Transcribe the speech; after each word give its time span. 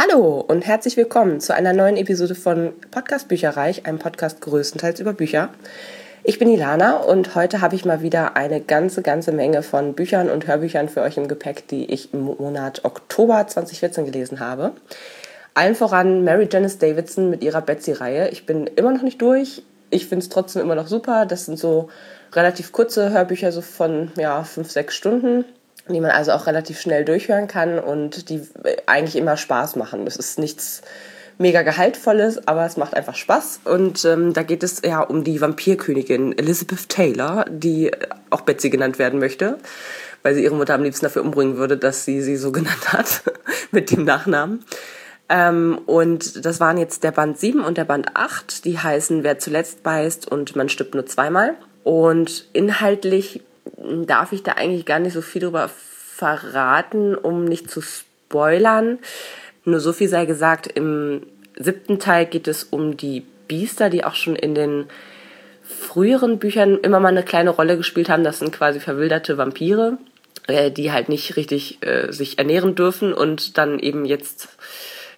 Hallo 0.00 0.44
und 0.46 0.64
herzlich 0.64 0.96
willkommen 0.96 1.40
zu 1.40 1.52
einer 1.52 1.72
neuen 1.72 1.96
Episode 1.96 2.36
von 2.36 2.72
Podcast 2.92 3.26
Bücherreich, 3.26 3.84
einem 3.84 3.98
Podcast 3.98 4.40
größtenteils 4.40 5.00
über 5.00 5.12
Bücher. 5.12 5.48
Ich 6.22 6.38
bin 6.38 6.48
Ilana 6.48 6.98
und 6.98 7.34
heute 7.34 7.60
habe 7.60 7.74
ich 7.74 7.84
mal 7.84 8.00
wieder 8.00 8.36
eine 8.36 8.60
ganze, 8.60 9.02
ganze 9.02 9.32
Menge 9.32 9.64
von 9.64 9.94
Büchern 9.94 10.30
und 10.30 10.46
Hörbüchern 10.46 10.88
für 10.88 11.02
euch 11.02 11.16
im 11.16 11.26
Gepäck, 11.26 11.66
die 11.66 11.92
ich 11.92 12.14
im 12.14 12.20
Monat 12.20 12.84
Oktober 12.84 13.44
2014 13.44 14.04
gelesen 14.04 14.38
habe. 14.38 14.70
Allen 15.54 15.74
voran 15.74 16.22
Mary 16.22 16.48
Janice 16.48 16.78
Davidson 16.78 17.28
mit 17.28 17.42
ihrer 17.42 17.60
Betsy-Reihe. 17.60 18.28
Ich 18.28 18.46
bin 18.46 18.68
immer 18.68 18.92
noch 18.92 19.02
nicht 19.02 19.20
durch. 19.20 19.64
Ich 19.90 20.06
finde 20.06 20.22
es 20.22 20.28
trotzdem 20.28 20.62
immer 20.62 20.76
noch 20.76 20.86
super. 20.86 21.26
Das 21.26 21.46
sind 21.46 21.58
so 21.58 21.88
relativ 22.34 22.70
kurze 22.70 23.10
Hörbücher, 23.10 23.50
so 23.50 23.62
von 23.62 24.12
ja, 24.16 24.44
fünf, 24.44 24.70
sechs 24.70 24.94
Stunden 24.94 25.44
die 25.94 26.00
man 26.00 26.10
also 26.10 26.32
auch 26.32 26.46
relativ 26.46 26.80
schnell 26.80 27.04
durchhören 27.04 27.48
kann 27.48 27.78
und 27.78 28.28
die 28.30 28.42
eigentlich 28.86 29.16
immer 29.16 29.36
Spaß 29.36 29.76
machen. 29.76 30.04
Das 30.04 30.16
ist 30.16 30.38
nichts 30.38 30.82
mega 31.38 31.62
gehaltvolles, 31.62 32.46
aber 32.46 32.66
es 32.66 32.76
macht 32.76 32.94
einfach 32.94 33.14
Spaß. 33.14 33.60
Und 33.64 34.04
ähm, 34.04 34.32
da 34.32 34.42
geht 34.42 34.62
es 34.62 34.82
ja 34.84 35.00
um 35.00 35.24
die 35.24 35.40
Vampirkönigin 35.40 36.36
Elizabeth 36.36 36.88
Taylor, 36.88 37.44
die 37.48 37.90
auch 38.30 38.42
Betsy 38.42 38.70
genannt 38.70 38.98
werden 38.98 39.20
möchte, 39.20 39.58
weil 40.22 40.34
sie 40.34 40.42
ihre 40.42 40.56
Mutter 40.56 40.74
am 40.74 40.82
liebsten 40.82 41.06
dafür 41.06 41.22
umbringen 41.22 41.56
würde, 41.56 41.76
dass 41.76 42.04
sie 42.04 42.20
sie 42.20 42.36
so 42.36 42.52
genannt 42.52 42.92
hat 42.92 43.22
mit 43.70 43.90
dem 43.90 44.04
Nachnamen. 44.04 44.64
Ähm, 45.28 45.78
und 45.86 46.44
das 46.44 46.58
waren 46.58 46.78
jetzt 46.78 47.04
der 47.04 47.12
Band 47.12 47.38
7 47.38 47.60
und 47.60 47.78
der 47.78 47.84
Band 47.84 48.16
8, 48.16 48.64
die 48.64 48.78
heißen 48.78 49.22
Wer 49.22 49.38
zuletzt 49.38 49.82
beißt 49.82 50.30
und 50.30 50.56
man 50.56 50.68
stirbt 50.68 50.94
nur 50.94 51.06
zweimal. 51.06 51.54
Und 51.84 52.48
inhaltlich 52.52 53.42
darf 53.76 54.32
ich 54.32 54.42
da 54.42 54.52
eigentlich 54.52 54.86
gar 54.86 54.98
nicht 54.98 55.12
so 55.12 55.22
viel 55.22 55.42
drüber 55.42 55.68
verraten, 55.68 57.14
um 57.14 57.44
nicht 57.44 57.70
zu 57.70 57.80
spoilern. 57.80 58.98
Nur 59.64 59.80
so 59.80 59.92
viel 59.92 60.08
sei 60.08 60.26
gesagt, 60.26 60.66
im 60.66 61.22
siebten 61.56 61.98
Teil 61.98 62.26
geht 62.26 62.48
es 62.48 62.64
um 62.64 62.96
die 62.96 63.24
Biester, 63.46 63.90
die 63.90 64.04
auch 64.04 64.14
schon 64.14 64.36
in 64.36 64.54
den 64.54 64.86
früheren 65.62 66.38
Büchern 66.38 66.78
immer 66.78 67.00
mal 67.00 67.08
eine 67.08 67.22
kleine 67.22 67.50
Rolle 67.50 67.76
gespielt 67.76 68.08
haben. 68.08 68.24
Das 68.24 68.38
sind 68.38 68.52
quasi 68.52 68.80
verwilderte 68.80 69.38
Vampire, 69.38 69.98
äh, 70.46 70.70
die 70.70 70.92
halt 70.92 71.08
nicht 71.08 71.36
richtig 71.36 71.78
äh, 71.82 72.10
sich 72.12 72.38
ernähren 72.38 72.74
dürfen 72.74 73.12
und 73.12 73.58
dann 73.58 73.78
eben 73.78 74.04
jetzt 74.04 74.48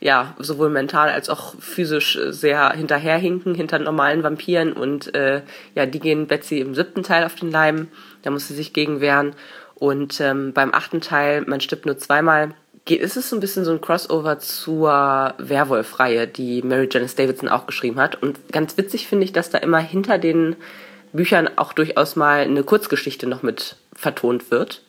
ja 0.01 0.35
sowohl 0.39 0.71
mental 0.71 1.11
als 1.11 1.29
auch 1.29 1.55
physisch 1.61 2.19
sehr 2.29 2.73
hinterherhinken 2.73 3.55
hinter 3.55 3.79
normalen 3.79 4.23
Vampiren 4.23 4.73
und 4.73 5.15
äh, 5.15 5.43
ja 5.75 5.87
die 5.87 6.01
gehen 6.01 6.27
Betsy 6.27 6.59
im 6.59 6.75
siebten 6.75 7.03
Teil 7.03 7.25
auf 7.25 7.35
den 7.35 7.51
Leim 7.51 7.89
da 8.23 8.31
muss 8.31 8.49
sie 8.49 8.55
sich 8.55 8.73
gegen 8.73 9.01
wehren. 9.01 9.35
Und 9.75 10.21
ähm, 10.21 10.53
beim 10.53 10.75
achten 10.75 11.01
Teil, 11.01 11.43
man 11.43 11.61
stirbt 11.61 11.87
nur 11.87 11.97
zweimal, 11.99 12.55
geht, 12.85 13.01
ist 13.01 13.17
es 13.17 13.31
so 13.31 13.37
ein 13.37 13.41
bisschen 13.41 13.65
so 13.65 13.73
ein 13.73 13.81
Crossover 13.81 14.39
zur 14.39 15.35
Werwolf-Reihe, 15.39 16.27
die 16.27 16.63
Mary 16.63 16.89
Janice 16.91 17.15
Davidson 17.15 17.49
auch 17.49 17.67
geschrieben 17.67 17.99
hat. 17.99 18.23
Und 18.23 18.39
ganz 18.53 18.77
witzig 18.77 19.07
finde 19.07 19.25
ich, 19.25 19.33
dass 19.33 19.51
da 19.51 19.59
immer 19.59 19.79
hinter 19.79 20.19
den 20.19 20.57
Büchern 21.13 21.49
auch 21.57 21.73
durchaus 21.73 22.17
mal 22.17 22.41
eine 22.43 22.63
Kurzgeschichte 22.63 23.27
noch 23.27 23.43
mit 23.43 23.77
vertont 23.95 24.51
wird. 24.51 24.83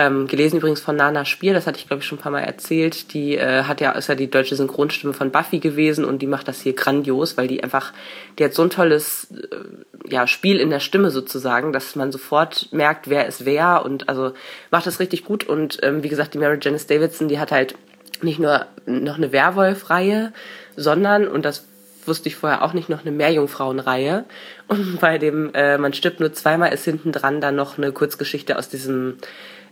Ähm, 0.00 0.26
gelesen 0.26 0.56
übrigens 0.56 0.80
von 0.80 0.96
Nana 0.96 1.26
Spier, 1.26 1.52
das 1.52 1.66
hatte 1.66 1.78
ich 1.78 1.86
glaube 1.86 2.02
ich 2.02 2.08
schon 2.08 2.16
ein 2.16 2.22
paar 2.22 2.32
Mal 2.32 2.40
erzählt. 2.40 3.12
Die 3.12 3.36
äh, 3.36 3.64
hat 3.64 3.82
ja, 3.82 3.92
ist 3.92 4.08
ja 4.08 4.14
die 4.14 4.30
deutsche 4.30 4.56
Synchronstimme 4.56 5.12
von 5.12 5.30
Buffy 5.30 5.58
gewesen 5.58 6.06
und 6.06 6.22
die 6.22 6.26
macht 6.26 6.48
das 6.48 6.62
hier 6.62 6.72
grandios, 6.72 7.36
weil 7.36 7.48
die 7.48 7.62
einfach, 7.62 7.92
die 8.38 8.44
hat 8.44 8.54
so 8.54 8.62
ein 8.62 8.70
tolles 8.70 9.28
äh, 9.30 10.10
ja, 10.10 10.26
Spiel 10.26 10.58
in 10.58 10.70
der 10.70 10.80
Stimme 10.80 11.10
sozusagen, 11.10 11.74
dass 11.74 11.96
man 11.96 12.12
sofort 12.12 12.68
merkt, 12.72 13.10
wer 13.10 13.26
ist 13.26 13.44
wer 13.44 13.84
und 13.84 14.08
also 14.08 14.32
macht 14.70 14.86
das 14.86 15.00
richtig 15.00 15.26
gut. 15.26 15.44
Und 15.44 15.78
ähm, 15.82 16.02
wie 16.02 16.08
gesagt, 16.08 16.32
die 16.32 16.38
Mary 16.38 16.58
Janice 16.62 16.86
Davidson, 16.86 17.28
die 17.28 17.38
hat 17.38 17.52
halt 17.52 17.74
nicht 18.22 18.38
nur 18.38 18.66
noch 18.86 19.18
eine 19.18 19.32
Werwolf-Reihe, 19.32 20.32
sondern, 20.76 21.28
und 21.28 21.44
das 21.44 21.66
wusste 22.06 22.30
ich 22.30 22.36
vorher 22.36 22.62
auch 22.62 22.72
nicht, 22.72 22.88
noch 22.88 23.02
eine 23.02 23.12
Meerjungfrauenreihe. 23.12 24.24
Und 24.66 24.98
bei 25.00 25.18
dem 25.18 25.52
äh, 25.52 25.76
Man 25.76 25.92
stirbt 25.92 26.20
nur 26.20 26.32
zweimal 26.32 26.72
ist 26.72 26.84
hinten 26.84 27.12
dran 27.12 27.42
dann 27.42 27.56
noch 27.56 27.76
eine 27.76 27.92
Kurzgeschichte 27.92 28.56
aus 28.56 28.70
diesem 28.70 29.18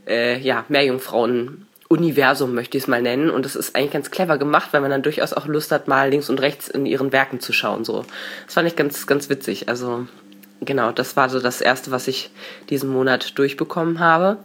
äh, 0.08 0.38
ja, 0.38 0.64
Meerjungfrauen 0.68 1.66
Universum 1.88 2.54
möchte 2.54 2.76
ich 2.76 2.84
es 2.84 2.88
mal 2.88 3.02
nennen. 3.02 3.30
Und 3.30 3.44
das 3.44 3.56
ist 3.56 3.74
eigentlich 3.74 3.92
ganz 3.92 4.10
clever 4.10 4.36
gemacht, 4.38 4.68
weil 4.72 4.82
man 4.82 4.90
dann 4.90 5.02
durchaus 5.02 5.32
auch 5.32 5.46
Lust 5.46 5.72
hat, 5.72 5.88
mal 5.88 6.10
links 6.10 6.28
und 6.28 6.40
rechts 6.40 6.68
in 6.68 6.86
ihren 6.86 7.12
Werken 7.12 7.40
zu 7.40 7.52
schauen. 7.52 7.84
So, 7.84 8.04
das 8.44 8.54
fand 8.54 8.68
ich 8.68 8.76
ganz, 8.76 9.06
ganz 9.06 9.30
witzig. 9.30 9.68
Also 9.68 10.06
genau, 10.60 10.92
das 10.92 11.16
war 11.16 11.30
so 11.30 11.40
das 11.40 11.60
erste, 11.60 11.90
was 11.90 12.06
ich 12.06 12.30
diesen 12.68 12.90
Monat 12.90 13.38
durchbekommen 13.38 14.00
habe. 14.00 14.36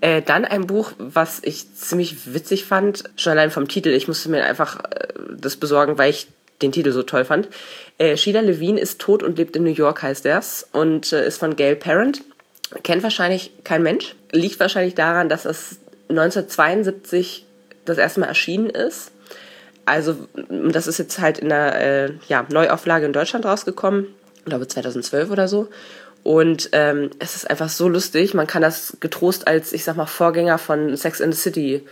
Äh, 0.00 0.22
dann 0.22 0.44
ein 0.44 0.66
Buch, 0.66 0.92
was 0.98 1.40
ich 1.44 1.72
ziemlich 1.74 2.34
witzig 2.34 2.64
fand, 2.64 3.04
schon 3.14 3.32
allein 3.32 3.52
vom 3.52 3.68
Titel. 3.68 3.90
Ich 3.90 4.08
musste 4.08 4.28
mir 4.28 4.44
einfach 4.44 4.80
äh, 4.80 5.08
das 5.36 5.56
besorgen, 5.56 5.98
weil 5.98 6.10
ich 6.10 6.26
den 6.62 6.72
Titel 6.72 6.90
so 6.90 7.04
toll 7.04 7.24
fand. 7.24 7.48
Äh, 7.98 8.16
Sheila 8.16 8.40
Levine 8.40 8.80
ist 8.80 9.00
tot 9.00 9.22
und 9.22 9.38
lebt 9.38 9.54
in 9.54 9.62
New 9.62 9.70
York, 9.70 10.02
heißt 10.02 10.24
das. 10.24 10.68
Und 10.72 11.12
äh, 11.12 11.24
ist 11.24 11.38
von 11.38 11.54
Gail 11.54 11.76
Parent. 11.76 12.22
Kennt 12.82 13.02
wahrscheinlich 13.02 13.52
kein 13.64 13.82
Mensch. 13.82 14.14
Liegt 14.30 14.60
wahrscheinlich 14.60 14.94
daran, 14.94 15.28
dass 15.28 15.44
es 15.44 15.78
1972 16.08 17.46
das 17.84 17.98
erste 17.98 18.20
Mal 18.20 18.26
erschienen 18.26 18.70
ist. 18.70 19.12
Also, 19.84 20.28
das 20.48 20.86
ist 20.86 20.98
jetzt 20.98 21.18
halt 21.18 21.38
in 21.38 21.48
der 21.48 21.80
äh, 21.80 22.12
ja, 22.28 22.46
Neuauflage 22.48 23.06
in 23.06 23.12
Deutschland 23.12 23.44
rausgekommen. 23.44 24.06
Ich 24.36 24.44
glaube 24.44 24.68
2012 24.68 25.30
oder 25.30 25.48
so. 25.48 25.68
Und 26.22 26.68
ähm, 26.72 27.10
es 27.18 27.34
ist 27.34 27.50
einfach 27.50 27.68
so 27.68 27.88
lustig. 27.88 28.32
Man 28.32 28.46
kann 28.46 28.62
das 28.62 28.96
getrost 29.00 29.48
als, 29.48 29.72
ich 29.72 29.84
sag 29.84 29.96
mal, 29.96 30.06
Vorgänger 30.06 30.58
von 30.58 30.96
Sex 30.96 31.20
in 31.20 31.32
the 31.32 31.38
City 31.38 31.82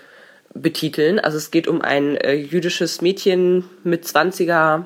betiteln. 0.54 1.18
Also 1.18 1.36
es 1.36 1.50
geht 1.50 1.66
um 1.66 1.82
ein 1.82 2.16
äh, 2.16 2.34
jüdisches 2.34 3.00
Mädchen 3.00 3.64
mit 3.82 4.04
20er, 4.04 4.84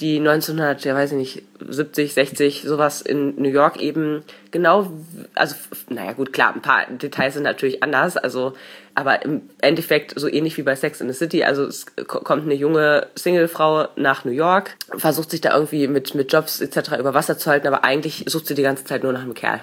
die 0.00 0.18
1900, 0.18 0.84
ja 0.84 0.94
weiß 0.94 1.12
ich 1.12 1.18
nicht, 1.18 1.42
70, 1.60 2.14
60, 2.14 2.62
sowas 2.62 3.00
in 3.00 3.40
New 3.40 3.48
York 3.48 3.80
eben 3.80 4.24
genau, 4.50 4.90
also 5.34 5.54
naja 5.88 6.12
gut, 6.12 6.32
klar, 6.32 6.52
ein 6.54 6.62
paar 6.62 6.86
Details 6.90 7.34
sind 7.34 7.44
natürlich 7.44 7.82
anders, 7.82 8.16
also 8.16 8.54
aber 8.96 9.24
im 9.24 9.42
Endeffekt 9.60 10.18
so 10.18 10.28
ähnlich 10.28 10.56
wie 10.56 10.62
bei 10.62 10.74
Sex 10.74 11.00
in 11.00 11.08
the 11.08 11.14
City, 11.14 11.44
also 11.44 11.64
es 11.64 11.86
kommt 12.06 12.44
eine 12.44 12.54
junge 12.54 13.06
Singlefrau 13.14 13.88
nach 13.96 14.24
New 14.24 14.32
York, 14.32 14.76
versucht 14.96 15.30
sich 15.30 15.40
da 15.40 15.54
irgendwie 15.54 15.86
mit, 15.86 16.14
mit 16.14 16.32
Jobs 16.32 16.60
etc. 16.60 16.98
über 16.98 17.14
Wasser 17.14 17.38
zu 17.38 17.50
halten, 17.50 17.66
aber 17.66 17.84
eigentlich 17.84 18.24
sucht 18.26 18.46
sie 18.46 18.54
die 18.54 18.62
ganze 18.62 18.84
Zeit 18.84 19.02
nur 19.02 19.12
nach 19.12 19.22
einem 19.22 19.34
Kerl. 19.34 19.60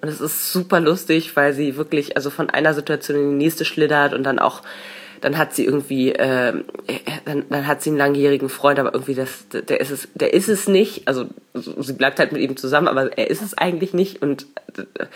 Und 0.00 0.08
es 0.08 0.20
ist 0.20 0.52
super 0.52 0.80
lustig, 0.80 1.34
weil 1.36 1.54
sie 1.54 1.76
wirklich 1.76 2.16
also 2.16 2.28
von 2.30 2.50
einer 2.50 2.74
Situation 2.74 3.16
in 3.16 3.30
die 3.30 3.44
nächste 3.44 3.64
schlittert 3.64 4.12
und 4.12 4.22
dann 4.22 4.38
auch 4.38 4.62
dann 5.24 5.38
hat 5.38 5.54
sie 5.54 5.64
irgendwie, 5.64 6.12
äh, 6.12 6.52
dann, 7.24 7.44
dann 7.48 7.66
hat 7.66 7.80
sie 7.80 7.88
einen 7.88 7.96
langjährigen 7.96 8.50
Freund, 8.50 8.78
aber 8.78 8.92
irgendwie 8.92 9.14
das, 9.14 9.46
der 9.48 9.80
ist 9.80 9.90
es, 9.90 10.06
der 10.12 10.34
ist 10.34 10.50
es 10.50 10.68
nicht. 10.68 11.08
Also 11.08 11.30
sie 11.54 11.94
bleibt 11.94 12.18
halt 12.18 12.32
mit 12.32 12.42
ihm 12.42 12.58
zusammen, 12.58 12.88
aber 12.88 13.16
er 13.16 13.30
ist 13.30 13.40
es 13.40 13.56
eigentlich 13.56 13.94
nicht 13.94 14.20
und 14.20 14.44
äh, 14.76 15.06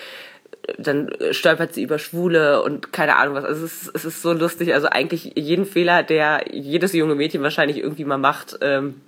dann 0.79 1.11
stolpert 1.33 1.75
sie 1.75 1.83
über 1.83 1.99
Schwule 1.99 2.63
und 2.63 2.91
keine 2.91 3.17
Ahnung 3.17 3.35
was. 3.35 3.45
Also 3.45 3.67
es 3.67 3.83
ist, 3.83 3.97
es 3.97 4.05
ist 4.07 4.23
so 4.23 4.33
lustig. 4.33 4.73
Also 4.73 4.89
eigentlich 4.89 5.33
jeden 5.37 5.67
Fehler, 5.67 6.03
der 6.03 6.47
jedes 6.53 6.95
junge 6.95 7.15
Mädchen 7.15 7.43
wahrscheinlich 7.43 7.77
irgendwie 7.77 8.07
mal 8.07 8.17
macht, 8.17 8.57
ähm, 8.63 9.03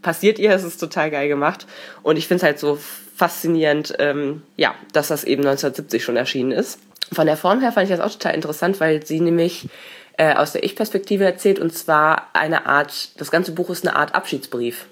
passiert 0.00 0.38
ihr. 0.38 0.52
Es 0.52 0.64
ist 0.64 0.78
total 0.78 1.10
geil 1.10 1.28
gemacht. 1.28 1.66
Und 2.02 2.16
ich 2.16 2.26
finde 2.26 2.38
es 2.38 2.44
halt 2.44 2.58
so 2.58 2.78
faszinierend, 3.16 3.96
ähm, 3.98 4.40
ja, 4.56 4.74
dass 4.94 5.08
das 5.08 5.24
eben 5.24 5.42
1970 5.42 6.02
schon 6.02 6.16
erschienen 6.16 6.52
ist. 6.52 6.78
Von 7.12 7.26
der 7.26 7.36
Form 7.36 7.60
her 7.60 7.72
fand 7.72 7.90
ich 7.90 7.94
das 7.94 8.00
auch 8.00 8.12
total 8.12 8.34
interessant, 8.34 8.80
weil 8.80 9.04
sie 9.04 9.20
nämlich 9.20 9.68
äh, 10.18 10.34
aus 10.34 10.52
der 10.52 10.64
Ich-Perspektive 10.64 11.24
erzählt 11.24 11.58
und 11.58 11.72
zwar 11.72 12.28
eine 12.34 12.66
Art, 12.66 13.18
das 13.18 13.30
ganze 13.30 13.52
Buch 13.52 13.70
ist 13.70 13.86
eine 13.86 13.96
Art 13.96 14.14
Abschiedsbrief, 14.14 14.86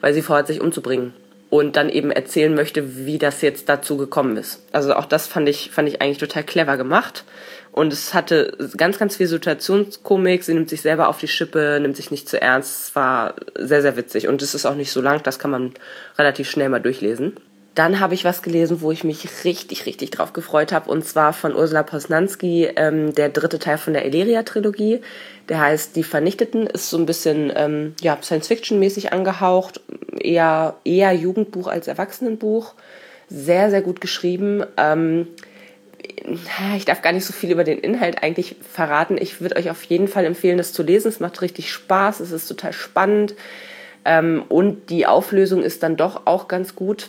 weil 0.00 0.14
sie 0.14 0.22
vorhat, 0.22 0.46
sich 0.46 0.60
umzubringen 0.60 1.12
und 1.50 1.76
dann 1.76 1.88
eben 1.88 2.12
erzählen 2.12 2.54
möchte, 2.54 3.04
wie 3.04 3.18
das 3.18 3.42
jetzt 3.42 3.68
dazu 3.68 3.96
gekommen 3.96 4.36
ist. 4.36 4.64
Also 4.72 4.94
auch 4.94 5.04
das 5.04 5.26
fand 5.26 5.48
ich, 5.48 5.70
fand 5.72 5.88
ich 5.88 6.00
eigentlich 6.00 6.18
total 6.18 6.44
clever 6.44 6.76
gemacht. 6.76 7.24
Und 7.72 7.92
es 7.92 8.14
hatte 8.14 8.56
ganz, 8.76 8.98
ganz 8.98 9.16
viel 9.16 9.26
Situationskomik. 9.26 10.42
Sie 10.44 10.54
nimmt 10.54 10.68
sich 10.68 10.80
selber 10.80 11.08
auf 11.08 11.18
die 11.18 11.28
Schippe, 11.28 11.78
nimmt 11.80 11.96
sich 11.96 12.10
nicht 12.10 12.28
zu 12.28 12.40
ernst. 12.40 12.88
Es 12.88 12.96
war 12.96 13.34
sehr, 13.56 13.82
sehr 13.82 13.96
witzig. 13.96 14.28
Und 14.28 14.42
es 14.42 14.54
ist 14.54 14.66
auch 14.66 14.74
nicht 14.74 14.92
so 14.92 15.00
lang, 15.00 15.22
das 15.22 15.38
kann 15.38 15.50
man 15.50 15.74
relativ 16.18 16.48
schnell 16.48 16.68
mal 16.68 16.80
durchlesen. 16.80 17.36
Dann 17.80 17.98
habe 17.98 18.12
ich 18.12 18.26
was 18.26 18.42
gelesen, 18.42 18.82
wo 18.82 18.92
ich 18.92 19.04
mich 19.04 19.26
richtig, 19.46 19.86
richtig 19.86 20.10
drauf 20.10 20.34
gefreut 20.34 20.70
habe, 20.70 20.90
und 20.90 21.02
zwar 21.02 21.32
von 21.32 21.54
Ursula 21.56 21.82
Posnanski, 21.82 22.68
ähm, 22.76 23.14
der 23.14 23.30
dritte 23.30 23.58
Teil 23.58 23.78
von 23.78 23.94
der 23.94 24.04
Eleria-Trilogie. 24.04 25.00
Der 25.48 25.60
heißt 25.62 25.96
Die 25.96 26.02
Vernichteten, 26.02 26.66
ist 26.66 26.90
so 26.90 26.98
ein 26.98 27.06
bisschen 27.06 27.50
ähm, 27.56 27.94
ja, 28.02 28.18
Science-Fiction-mäßig 28.20 29.14
angehaucht, 29.14 29.80
eher, 30.20 30.76
eher 30.84 31.12
Jugendbuch 31.12 31.68
als 31.68 31.88
Erwachsenenbuch. 31.88 32.74
Sehr, 33.30 33.70
sehr 33.70 33.80
gut 33.80 34.02
geschrieben. 34.02 34.62
Ähm, 34.76 35.28
ich 36.76 36.84
darf 36.84 37.00
gar 37.00 37.12
nicht 37.12 37.24
so 37.24 37.32
viel 37.32 37.50
über 37.50 37.64
den 37.64 37.78
Inhalt 37.78 38.22
eigentlich 38.22 38.56
verraten. 38.60 39.16
Ich 39.18 39.40
würde 39.40 39.56
euch 39.56 39.70
auf 39.70 39.84
jeden 39.84 40.08
Fall 40.08 40.26
empfehlen, 40.26 40.58
das 40.58 40.74
zu 40.74 40.82
lesen. 40.82 41.08
Es 41.08 41.18
macht 41.18 41.40
richtig 41.40 41.72
Spaß, 41.72 42.20
es 42.20 42.30
ist 42.30 42.46
total 42.46 42.74
spannend. 42.74 43.34
Ähm, 44.04 44.44
und 44.50 44.90
die 44.90 45.06
Auflösung 45.06 45.62
ist 45.62 45.82
dann 45.82 45.96
doch 45.96 46.26
auch 46.26 46.46
ganz 46.46 46.76
gut 46.76 47.08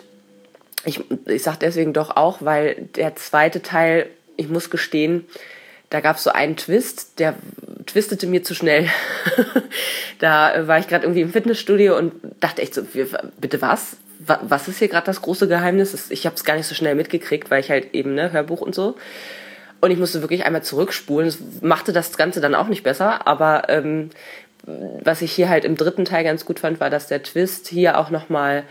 ich, 0.85 1.01
ich 1.27 1.43
sage 1.43 1.57
deswegen 1.61 1.93
doch 1.93 2.15
auch, 2.15 2.39
weil 2.41 2.89
der 2.95 3.15
zweite 3.15 3.61
Teil, 3.61 4.07
ich 4.37 4.49
muss 4.49 4.69
gestehen, 4.69 5.25
da 5.89 5.99
gab 5.99 6.15
es 6.15 6.23
so 6.23 6.31
einen 6.31 6.55
Twist, 6.55 7.19
der 7.19 7.35
twistete 7.85 8.25
mir 8.25 8.43
zu 8.43 8.55
schnell. 8.55 8.87
da 10.19 10.67
war 10.67 10.79
ich 10.79 10.87
gerade 10.87 11.03
irgendwie 11.03 11.21
im 11.21 11.31
Fitnessstudio 11.31 11.97
und 11.97 12.13
dachte 12.39 12.61
echt 12.61 12.73
so, 12.73 12.83
bitte 13.39 13.61
was? 13.61 13.97
Was 14.19 14.67
ist 14.67 14.79
hier 14.79 14.87
gerade 14.87 15.05
das 15.05 15.21
große 15.21 15.47
Geheimnis? 15.47 16.09
Ich 16.11 16.25
habe 16.25 16.35
es 16.35 16.45
gar 16.45 16.55
nicht 16.55 16.67
so 16.67 16.75
schnell 16.75 16.95
mitgekriegt, 16.95 17.51
weil 17.51 17.59
ich 17.59 17.69
halt 17.69 17.93
eben, 17.93 18.13
ne, 18.13 18.31
Hörbuch 18.31 18.61
und 18.61 18.73
so. 18.73 18.95
Und 19.81 19.91
ich 19.91 19.97
musste 19.97 20.21
wirklich 20.21 20.45
einmal 20.45 20.63
zurückspulen. 20.63 21.27
Das 21.27 21.39
machte 21.61 21.91
das 21.91 22.15
Ganze 22.15 22.39
dann 22.39 22.55
auch 22.55 22.67
nicht 22.67 22.83
besser, 22.83 23.27
aber 23.27 23.63
ähm, 23.67 24.11
was 24.63 25.21
ich 25.21 25.31
hier 25.31 25.49
halt 25.49 25.65
im 25.65 25.75
dritten 25.75 26.05
Teil 26.05 26.23
ganz 26.23 26.45
gut 26.45 26.59
fand, 26.59 26.79
war, 26.79 26.89
dass 26.89 27.07
der 27.07 27.23
Twist 27.23 27.67
hier 27.67 27.97
auch 27.97 28.11
nochmal 28.11 28.63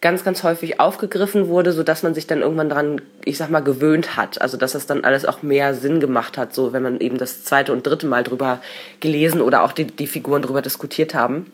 ganz, 0.00 0.22
ganz 0.22 0.42
häufig 0.42 0.80
aufgegriffen 0.80 1.48
wurde, 1.48 1.72
so 1.72 1.82
dass 1.82 2.02
man 2.02 2.14
sich 2.14 2.26
dann 2.26 2.42
irgendwann 2.42 2.68
dran, 2.68 3.00
ich 3.24 3.38
sag 3.38 3.50
mal, 3.50 3.60
gewöhnt 3.60 4.16
hat. 4.16 4.40
Also 4.40 4.56
dass 4.56 4.72
das 4.72 4.86
dann 4.86 5.04
alles 5.04 5.24
auch 5.24 5.42
mehr 5.42 5.74
Sinn 5.74 6.00
gemacht 6.00 6.36
hat, 6.36 6.54
so 6.54 6.72
wenn 6.72 6.82
man 6.82 7.00
eben 7.00 7.18
das 7.18 7.44
zweite 7.44 7.72
und 7.72 7.86
dritte 7.86 8.06
Mal 8.06 8.22
drüber 8.22 8.60
gelesen 9.00 9.40
oder 9.40 9.62
auch 9.62 9.72
die, 9.72 9.86
die 9.86 10.06
Figuren 10.06 10.42
drüber 10.42 10.62
diskutiert 10.62 11.14
haben. 11.14 11.50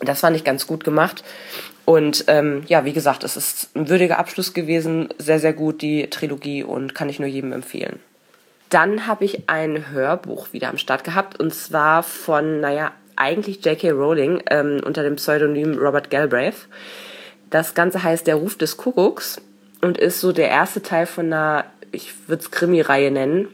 Das 0.00 0.20
fand 0.20 0.36
ich 0.36 0.44
ganz 0.44 0.66
gut 0.66 0.84
gemacht. 0.84 1.22
Und 1.84 2.24
ähm, 2.26 2.64
ja, 2.66 2.84
wie 2.84 2.92
gesagt, 2.92 3.22
es 3.22 3.36
ist 3.36 3.74
ein 3.76 3.88
würdiger 3.88 4.18
Abschluss 4.18 4.52
gewesen, 4.52 5.08
sehr, 5.18 5.38
sehr 5.38 5.52
gut, 5.52 5.80
die 5.80 6.10
Trilogie 6.10 6.64
und 6.64 6.94
kann 6.94 7.08
ich 7.08 7.20
nur 7.20 7.28
jedem 7.28 7.52
empfehlen. 7.52 8.00
Dann 8.68 9.06
habe 9.06 9.24
ich 9.24 9.48
ein 9.48 9.90
Hörbuch 9.92 10.52
wieder 10.52 10.68
am 10.68 10.78
Start 10.78 11.04
gehabt 11.04 11.38
und 11.38 11.54
zwar 11.54 12.02
von, 12.02 12.60
naja, 12.60 12.90
eigentlich 13.14 13.64
J.K. 13.64 13.90
Rowling 13.90 14.42
ähm, 14.50 14.80
unter 14.84 15.04
dem 15.04 15.16
Pseudonym 15.16 15.78
Robert 15.78 16.10
Galbraith. 16.10 16.66
Das 17.50 17.74
Ganze 17.74 18.02
heißt 18.02 18.26
Der 18.26 18.36
Ruf 18.36 18.56
des 18.56 18.76
Kuckucks 18.76 19.40
und 19.80 19.98
ist 19.98 20.20
so 20.20 20.32
der 20.32 20.48
erste 20.48 20.82
Teil 20.82 21.06
von 21.06 21.26
einer, 21.26 21.64
ich 21.92 22.28
würde 22.28 22.42
es 22.42 22.50
Krimi-Reihe 22.50 23.10
nennen, 23.10 23.48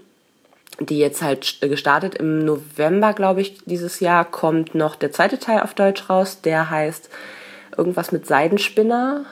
die 0.81 0.99
jetzt 0.99 1.23
halt 1.23 1.61
gestartet 1.61 2.15
im 2.15 2.45
November, 2.45 3.13
glaube 3.13 3.43
ich, 3.43 3.59
dieses 3.65 4.01
Jahr 4.01 4.25
kommt 4.25 4.75
noch 4.75 4.97
der 4.97 5.13
zweite 5.13 5.39
Teil 5.39 5.61
auf 5.61 5.75
Deutsch 5.75 6.09
raus. 6.09 6.41
Der 6.43 6.71
heißt 6.71 7.11
irgendwas 7.77 8.13
mit 8.13 8.27
Seidenspinner. 8.27 9.25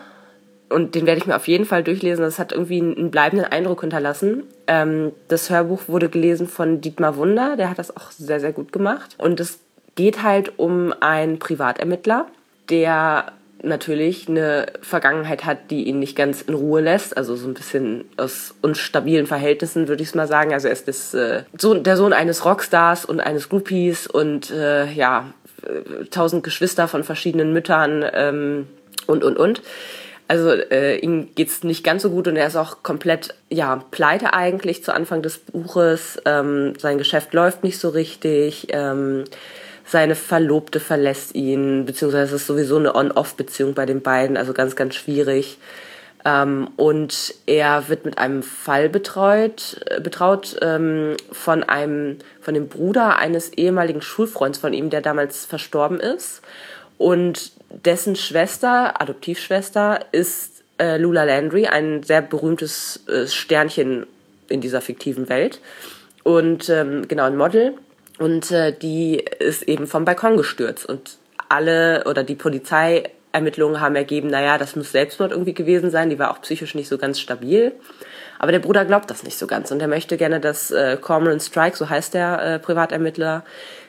Und 0.68 0.94
den 0.94 1.06
werde 1.06 1.20
ich 1.20 1.26
mir 1.26 1.34
auf 1.34 1.48
jeden 1.48 1.64
Fall 1.64 1.82
durchlesen. 1.82 2.24
Das 2.24 2.38
hat 2.38 2.52
irgendwie 2.52 2.80
einen 2.80 3.10
bleibenden 3.10 3.50
Eindruck 3.50 3.80
hinterlassen. 3.80 4.44
Ähm, 4.68 5.12
das 5.28 5.50
Hörbuch 5.50 5.88
wurde 5.88 6.08
gelesen 6.08 6.46
von 6.46 6.80
Dietmar 6.80 7.16
Wunder. 7.16 7.56
Der 7.56 7.70
hat 7.70 7.78
das 7.78 7.96
auch 7.96 8.12
sehr, 8.12 8.38
sehr 8.38 8.52
gut 8.52 8.72
gemacht. 8.72 9.16
Und 9.18 9.40
es 9.40 9.58
geht 9.96 10.22
halt 10.22 10.58
um 10.58 10.94
einen 11.00 11.40
Privatermittler, 11.40 12.26
der 12.68 13.32
natürlich 13.62 14.28
eine 14.28 14.66
Vergangenheit 14.80 15.44
hat, 15.44 15.70
die 15.70 15.84
ihn 15.84 15.98
nicht 15.98 16.16
ganz 16.16 16.42
in 16.42 16.54
Ruhe 16.54 16.80
lässt. 16.80 17.16
Also 17.16 17.36
so 17.36 17.48
ein 17.48 17.54
bisschen 17.54 18.04
aus 18.16 18.54
unstabilen 18.62 19.26
Verhältnissen, 19.26 19.88
würde 19.88 20.02
ich 20.02 20.10
es 20.10 20.14
mal 20.14 20.28
sagen. 20.28 20.52
Also 20.52 20.68
er 20.68 20.72
ist 20.72 20.88
das, 20.88 21.14
äh, 21.14 21.42
Sohn, 21.58 21.82
der 21.82 21.96
Sohn 21.96 22.12
eines 22.12 22.44
Rockstars 22.44 23.04
und 23.04 23.20
eines 23.20 23.48
Groupies 23.48 24.06
und 24.06 24.50
äh, 24.50 24.90
ja, 24.92 25.32
äh, 25.62 26.04
tausend 26.06 26.42
Geschwister 26.42 26.88
von 26.88 27.04
verschiedenen 27.04 27.52
Müttern 27.52 28.04
ähm, 28.12 28.66
und, 29.06 29.24
und, 29.24 29.36
und. 29.36 29.62
Also 30.28 30.50
äh, 30.50 30.98
ihm 30.98 31.34
geht's 31.34 31.64
nicht 31.64 31.82
ganz 31.82 32.02
so 32.02 32.10
gut 32.10 32.28
und 32.28 32.36
er 32.36 32.46
ist 32.46 32.54
auch 32.54 32.84
komplett 32.84 33.34
ja 33.48 33.82
pleite 33.90 34.32
eigentlich 34.32 34.84
zu 34.84 34.94
Anfang 34.94 35.22
des 35.22 35.38
Buches. 35.38 36.22
Ähm, 36.24 36.74
sein 36.78 36.98
Geschäft 36.98 37.34
läuft 37.34 37.64
nicht 37.64 37.80
so 37.80 37.88
richtig. 37.88 38.68
Ähm, 38.70 39.24
seine 39.84 40.14
Verlobte 40.14 40.80
verlässt 40.80 41.34
ihn, 41.34 41.84
beziehungsweise 41.84 42.34
es 42.34 42.42
ist 42.42 42.46
sowieso 42.46 42.76
eine 42.76 42.94
On-Off-Beziehung 42.94 43.74
bei 43.74 43.86
den 43.86 44.02
beiden, 44.02 44.36
also 44.36 44.52
ganz, 44.52 44.76
ganz 44.76 44.94
schwierig. 44.94 45.58
Ähm, 46.24 46.68
und 46.76 47.34
er 47.46 47.88
wird 47.88 48.04
mit 48.04 48.18
einem 48.18 48.42
Fall 48.42 48.88
betreut, 48.88 49.80
äh, 49.86 50.00
betraut 50.00 50.56
ähm, 50.60 51.16
von 51.32 51.62
einem, 51.62 52.18
von 52.40 52.54
dem 52.54 52.68
Bruder 52.68 53.16
eines 53.16 53.52
ehemaligen 53.54 54.02
Schulfreunds 54.02 54.58
von 54.58 54.72
ihm, 54.72 54.90
der 54.90 55.00
damals 55.00 55.46
verstorben 55.46 55.98
ist. 55.98 56.42
Und 56.98 57.52
dessen 57.70 58.16
Schwester, 58.16 59.00
Adoptivschwester, 59.00 60.00
ist 60.12 60.62
äh, 60.78 60.98
Lula 60.98 61.24
Landry, 61.24 61.66
ein 61.66 62.02
sehr 62.02 62.20
berühmtes 62.20 63.06
äh, 63.08 63.26
Sternchen 63.26 64.06
in 64.48 64.60
dieser 64.60 64.82
fiktiven 64.82 65.28
Welt. 65.30 65.60
Und 66.22 66.68
ähm, 66.68 67.08
genau, 67.08 67.24
ein 67.24 67.36
Model. 67.36 67.74
Und 68.20 68.50
äh, 68.50 68.72
die 68.72 69.16
ist 69.38 69.62
eben 69.62 69.86
vom 69.86 70.04
Balkon 70.04 70.36
gestürzt. 70.36 70.84
Und 70.84 71.16
alle 71.48 72.04
oder 72.04 72.22
die 72.22 72.34
Polizeiermittlungen 72.34 73.80
haben 73.80 73.96
ergeben, 73.96 74.28
naja, 74.28 74.58
das 74.58 74.76
muss 74.76 74.92
Selbstmord 74.92 75.32
irgendwie 75.32 75.54
gewesen 75.54 75.90
sein. 75.90 76.10
Die 76.10 76.18
war 76.18 76.30
auch 76.30 76.42
psychisch 76.42 76.74
nicht 76.74 76.88
so 76.88 76.98
ganz 76.98 77.18
stabil. 77.18 77.72
Aber 78.38 78.52
der 78.52 78.58
Bruder 78.58 78.84
glaubt 78.84 79.10
das 79.10 79.22
nicht 79.22 79.38
so 79.38 79.46
ganz 79.46 79.70
und 79.70 79.80
er 79.80 79.88
möchte 79.88 80.16
gerne, 80.18 80.38
dass 80.38 80.70
äh, 80.70 80.98
Cormoran 80.98 81.40
Strike, 81.40 81.76
so 81.76 81.88
heißt 81.88 82.14
der 82.14 82.42
äh, 82.42 82.58
Privatermittler, 82.58 83.44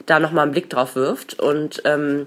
da 0.05 0.19
nochmal 0.19 0.43
einen 0.43 0.51
Blick 0.51 0.69
drauf 0.69 0.95
wirft. 0.95 1.37
Und 1.39 1.81
ähm, 1.83 2.25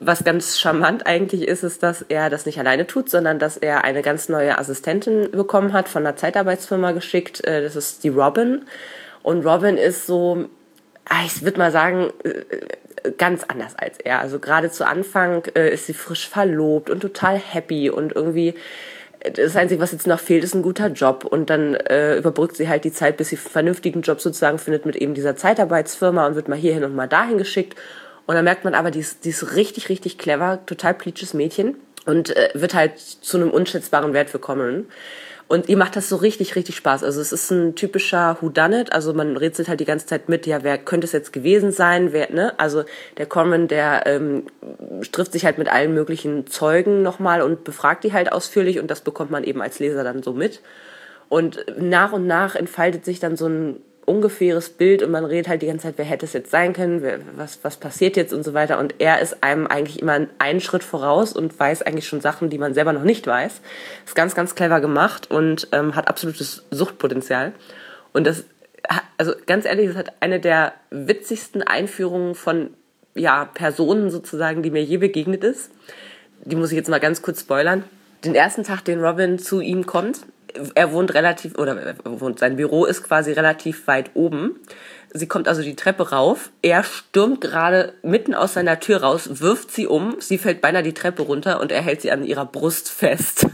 was 0.00 0.24
ganz 0.24 0.58
charmant 0.58 1.06
eigentlich 1.06 1.46
ist, 1.46 1.62
ist, 1.62 1.82
dass 1.82 2.02
er 2.02 2.30
das 2.30 2.46
nicht 2.46 2.58
alleine 2.58 2.86
tut, 2.86 3.10
sondern 3.10 3.38
dass 3.38 3.58
er 3.58 3.84
eine 3.84 4.00
ganz 4.00 4.30
neue 4.30 4.58
Assistentin 4.58 5.30
bekommen 5.30 5.74
hat, 5.74 5.88
von 5.88 6.06
einer 6.06 6.16
Zeitarbeitsfirma 6.16 6.92
geschickt. 6.92 7.44
Äh, 7.46 7.62
das 7.62 7.76
ist 7.76 8.02
die 8.02 8.08
Robin. 8.08 8.64
Und 9.22 9.44
Robin 9.44 9.76
ist 9.76 10.06
so 10.06 10.48
ich 11.26 11.42
würde 11.42 11.58
mal 11.58 11.70
sagen, 11.70 12.10
äh, 12.24 13.10
ganz 13.18 13.44
anders 13.44 13.74
als 13.76 13.98
er. 13.98 14.20
Also 14.20 14.38
gerade 14.38 14.70
zu 14.70 14.86
Anfang 14.86 15.44
äh, 15.54 15.72
ist 15.72 15.86
sie 15.86 15.94
frisch 15.94 16.28
verlobt 16.28 16.90
und 16.90 17.00
total 17.00 17.36
happy 17.36 17.90
und 17.90 18.14
irgendwie 18.14 18.54
äh, 19.20 19.30
das 19.30 19.56
Einzige, 19.56 19.80
was 19.80 19.92
jetzt 19.92 20.06
noch 20.06 20.20
fehlt, 20.20 20.44
ist 20.44 20.54
ein 20.54 20.62
guter 20.62 20.88
Job. 20.88 21.24
Und 21.24 21.50
dann 21.50 21.74
äh, 21.74 22.16
überbrückt 22.16 22.56
sie 22.56 22.68
halt 22.68 22.84
die 22.84 22.92
Zeit, 22.92 23.16
bis 23.16 23.28
sie 23.28 23.36
einen 23.36 23.46
vernünftigen 23.46 24.02
Job 24.02 24.20
sozusagen 24.20 24.58
findet 24.58 24.86
mit 24.86 24.96
eben 24.96 25.14
dieser 25.14 25.36
Zeitarbeitsfirma 25.36 26.26
und 26.26 26.34
wird 26.34 26.48
mal 26.48 26.58
hierhin 26.58 26.84
und 26.84 26.94
mal 26.94 27.08
dahin 27.08 27.38
geschickt. 27.38 27.76
Und 28.26 28.34
dann 28.34 28.44
merkt 28.44 28.64
man 28.64 28.74
aber, 28.74 28.90
die 28.90 29.00
ist, 29.00 29.24
die 29.24 29.30
ist 29.30 29.54
richtig, 29.54 29.90
richtig 29.90 30.16
clever, 30.16 30.60
total 30.64 30.94
pleatsches 30.94 31.34
Mädchen 31.34 31.76
und 32.06 32.34
äh, 32.34 32.50
wird 32.54 32.74
halt 32.74 32.98
zu 32.98 33.36
einem 33.36 33.50
unschätzbaren 33.50 34.14
Wert 34.14 34.30
für 34.30 34.38
Common. 34.38 34.86
Und 35.46 35.68
ihr 35.68 35.76
macht 35.76 35.94
das 35.94 36.08
so 36.08 36.16
richtig, 36.16 36.56
richtig 36.56 36.76
Spaß. 36.76 37.04
Also 37.04 37.20
es 37.20 37.32
ist 37.32 37.50
ein 37.50 37.74
typischer 37.74 38.38
Whodunit. 38.40 38.92
Also 38.92 39.12
man 39.12 39.36
rätselt 39.36 39.68
halt 39.68 39.80
die 39.80 39.84
ganze 39.84 40.06
Zeit 40.06 40.28
mit, 40.28 40.46
ja, 40.46 40.62
wer 40.62 40.78
könnte 40.78 41.04
es 41.06 41.12
jetzt 41.12 41.32
gewesen 41.32 41.70
sein? 41.70 42.12
Wer, 42.12 42.30
ne? 42.32 42.58
Also 42.58 42.84
der 43.18 43.26
Corman, 43.26 43.68
der 43.68 44.06
ähm, 44.06 44.44
trifft 45.12 45.32
sich 45.32 45.44
halt 45.44 45.58
mit 45.58 45.68
allen 45.68 45.92
möglichen 45.92 46.46
Zeugen 46.46 47.02
nochmal 47.02 47.42
und 47.42 47.62
befragt 47.64 48.04
die 48.04 48.12
halt 48.12 48.32
ausführlich 48.32 48.78
und 48.78 48.90
das 48.90 49.02
bekommt 49.02 49.30
man 49.30 49.44
eben 49.44 49.60
als 49.60 49.78
Leser 49.78 50.02
dann 50.02 50.22
so 50.22 50.32
mit. 50.32 50.62
Und 51.28 51.64
nach 51.78 52.12
und 52.12 52.26
nach 52.26 52.54
entfaltet 52.54 53.04
sich 53.04 53.20
dann 53.20 53.36
so 53.36 53.46
ein 53.46 53.76
ungefähres 54.06 54.70
Bild 54.70 55.02
und 55.02 55.10
man 55.10 55.24
redet 55.24 55.48
halt 55.48 55.62
die 55.62 55.66
ganze 55.66 55.84
Zeit, 55.84 55.94
wer 55.96 56.04
hätte 56.04 56.26
es 56.26 56.32
jetzt 56.32 56.50
sein 56.50 56.72
können, 56.72 57.02
wer, 57.02 57.20
was, 57.36 57.60
was 57.62 57.76
passiert 57.76 58.16
jetzt 58.16 58.32
und 58.32 58.42
so 58.42 58.54
weiter. 58.54 58.78
Und 58.78 58.96
er 58.98 59.20
ist 59.20 59.42
einem 59.42 59.66
eigentlich 59.66 60.00
immer 60.00 60.26
einen 60.38 60.60
Schritt 60.60 60.84
voraus 60.84 61.32
und 61.32 61.58
weiß 61.58 61.82
eigentlich 61.82 62.06
schon 62.06 62.20
Sachen, 62.20 62.50
die 62.50 62.58
man 62.58 62.74
selber 62.74 62.92
noch 62.92 63.02
nicht 63.02 63.26
weiß. 63.26 63.60
Ist 64.06 64.14
ganz, 64.14 64.34
ganz 64.34 64.54
clever 64.54 64.80
gemacht 64.80 65.30
und 65.30 65.68
ähm, 65.72 65.94
hat 65.94 66.08
absolutes 66.08 66.64
Suchtpotenzial. 66.70 67.52
Und 68.12 68.26
das, 68.26 68.44
also 69.16 69.32
ganz 69.46 69.64
ehrlich, 69.64 69.88
das 69.88 69.96
hat 69.96 70.12
eine 70.20 70.40
der 70.40 70.74
witzigsten 70.90 71.62
Einführungen 71.62 72.34
von 72.34 72.70
ja, 73.14 73.44
Personen 73.44 74.10
sozusagen, 74.10 74.62
die 74.62 74.70
mir 74.70 74.82
je 74.82 74.98
begegnet 74.98 75.44
ist. 75.44 75.70
Die 76.44 76.56
muss 76.56 76.72
ich 76.72 76.76
jetzt 76.76 76.90
mal 76.90 77.00
ganz 77.00 77.22
kurz 77.22 77.40
spoilern. 77.40 77.84
Den 78.24 78.34
ersten 78.34 78.64
Tag, 78.64 78.84
den 78.84 79.00
Robin 79.02 79.38
zu 79.38 79.60
ihm 79.60 79.86
kommt, 79.86 80.20
er 80.74 80.92
wohnt 80.92 81.14
relativ, 81.14 81.56
oder 81.58 81.76
er 81.76 82.20
wohnt, 82.20 82.38
sein 82.38 82.56
Büro 82.56 82.84
ist 82.84 83.02
quasi 83.02 83.32
relativ 83.32 83.86
weit 83.86 84.10
oben. 84.14 84.60
Sie 85.12 85.28
kommt 85.28 85.48
also 85.48 85.62
die 85.62 85.76
Treppe 85.76 86.10
rauf. 86.10 86.50
Er 86.62 86.82
stürmt 86.82 87.40
gerade 87.40 87.94
mitten 88.02 88.34
aus 88.34 88.54
seiner 88.54 88.80
Tür 88.80 89.02
raus, 89.02 89.40
wirft 89.40 89.70
sie 89.70 89.86
um. 89.86 90.16
Sie 90.20 90.38
fällt 90.38 90.60
beinahe 90.60 90.82
die 90.82 90.94
Treppe 90.94 91.22
runter 91.22 91.60
und 91.60 91.70
er 91.70 91.82
hält 91.82 92.00
sie 92.00 92.10
an 92.10 92.24
ihrer 92.24 92.46
Brust 92.46 92.90
fest. 92.90 93.46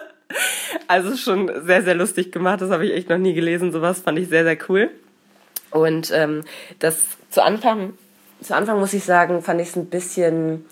also 0.88 1.16
schon 1.16 1.50
sehr, 1.64 1.82
sehr 1.82 1.94
lustig 1.94 2.32
gemacht. 2.32 2.60
Das 2.60 2.70
habe 2.70 2.86
ich 2.86 2.92
echt 2.92 3.08
noch 3.08 3.18
nie 3.18 3.34
gelesen. 3.34 3.72
Sowas 3.72 4.00
fand 4.00 4.18
ich 4.18 4.28
sehr, 4.28 4.44
sehr 4.44 4.58
cool. 4.68 4.90
Und 5.70 6.10
ähm, 6.12 6.42
das 6.80 7.06
zu 7.30 7.42
Anfang, 7.42 7.94
zu 8.40 8.54
Anfang 8.54 8.78
muss 8.78 8.92
ich 8.92 9.04
sagen, 9.04 9.42
fand 9.42 9.60
ich 9.60 9.68
es 9.68 9.76
ein 9.76 9.86
bisschen 9.86 10.66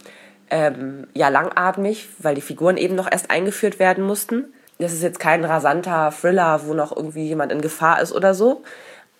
ähm, 0.51 1.07
ja 1.15 1.29
langatmig, 1.29 2.09
weil 2.19 2.35
die 2.35 2.41
Figuren 2.41 2.77
eben 2.77 2.97
noch 2.97 3.11
erst 3.11 3.31
eingeführt 3.31 3.79
werden 3.79 4.05
mussten 4.05 4.53
das 4.81 4.93
ist 4.93 5.03
jetzt 5.03 5.21
kein 5.21 5.45
rasanter 5.45 6.13
Thriller, 6.19 6.63
wo 6.65 6.75
noch 6.75 6.97
irgendwie 6.97 7.27
jemand 7.27 7.53
in 7.53 7.61
Gefahr 7.61 8.01
ist 8.01 8.13
oder 8.13 8.35
so. 8.35 8.63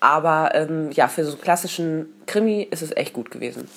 Aber 0.01 0.51
ähm, 0.55 0.91
ja, 0.93 1.09
für 1.09 1.25
so 1.25 1.33
einen 1.33 1.41
klassischen 1.41 2.07
Krimi 2.27 2.67
ist 2.71 2.83
es 2.83 2.97
echt 2.97 3.13
gut 3.13 3.31
gewesen. 3.31 3.69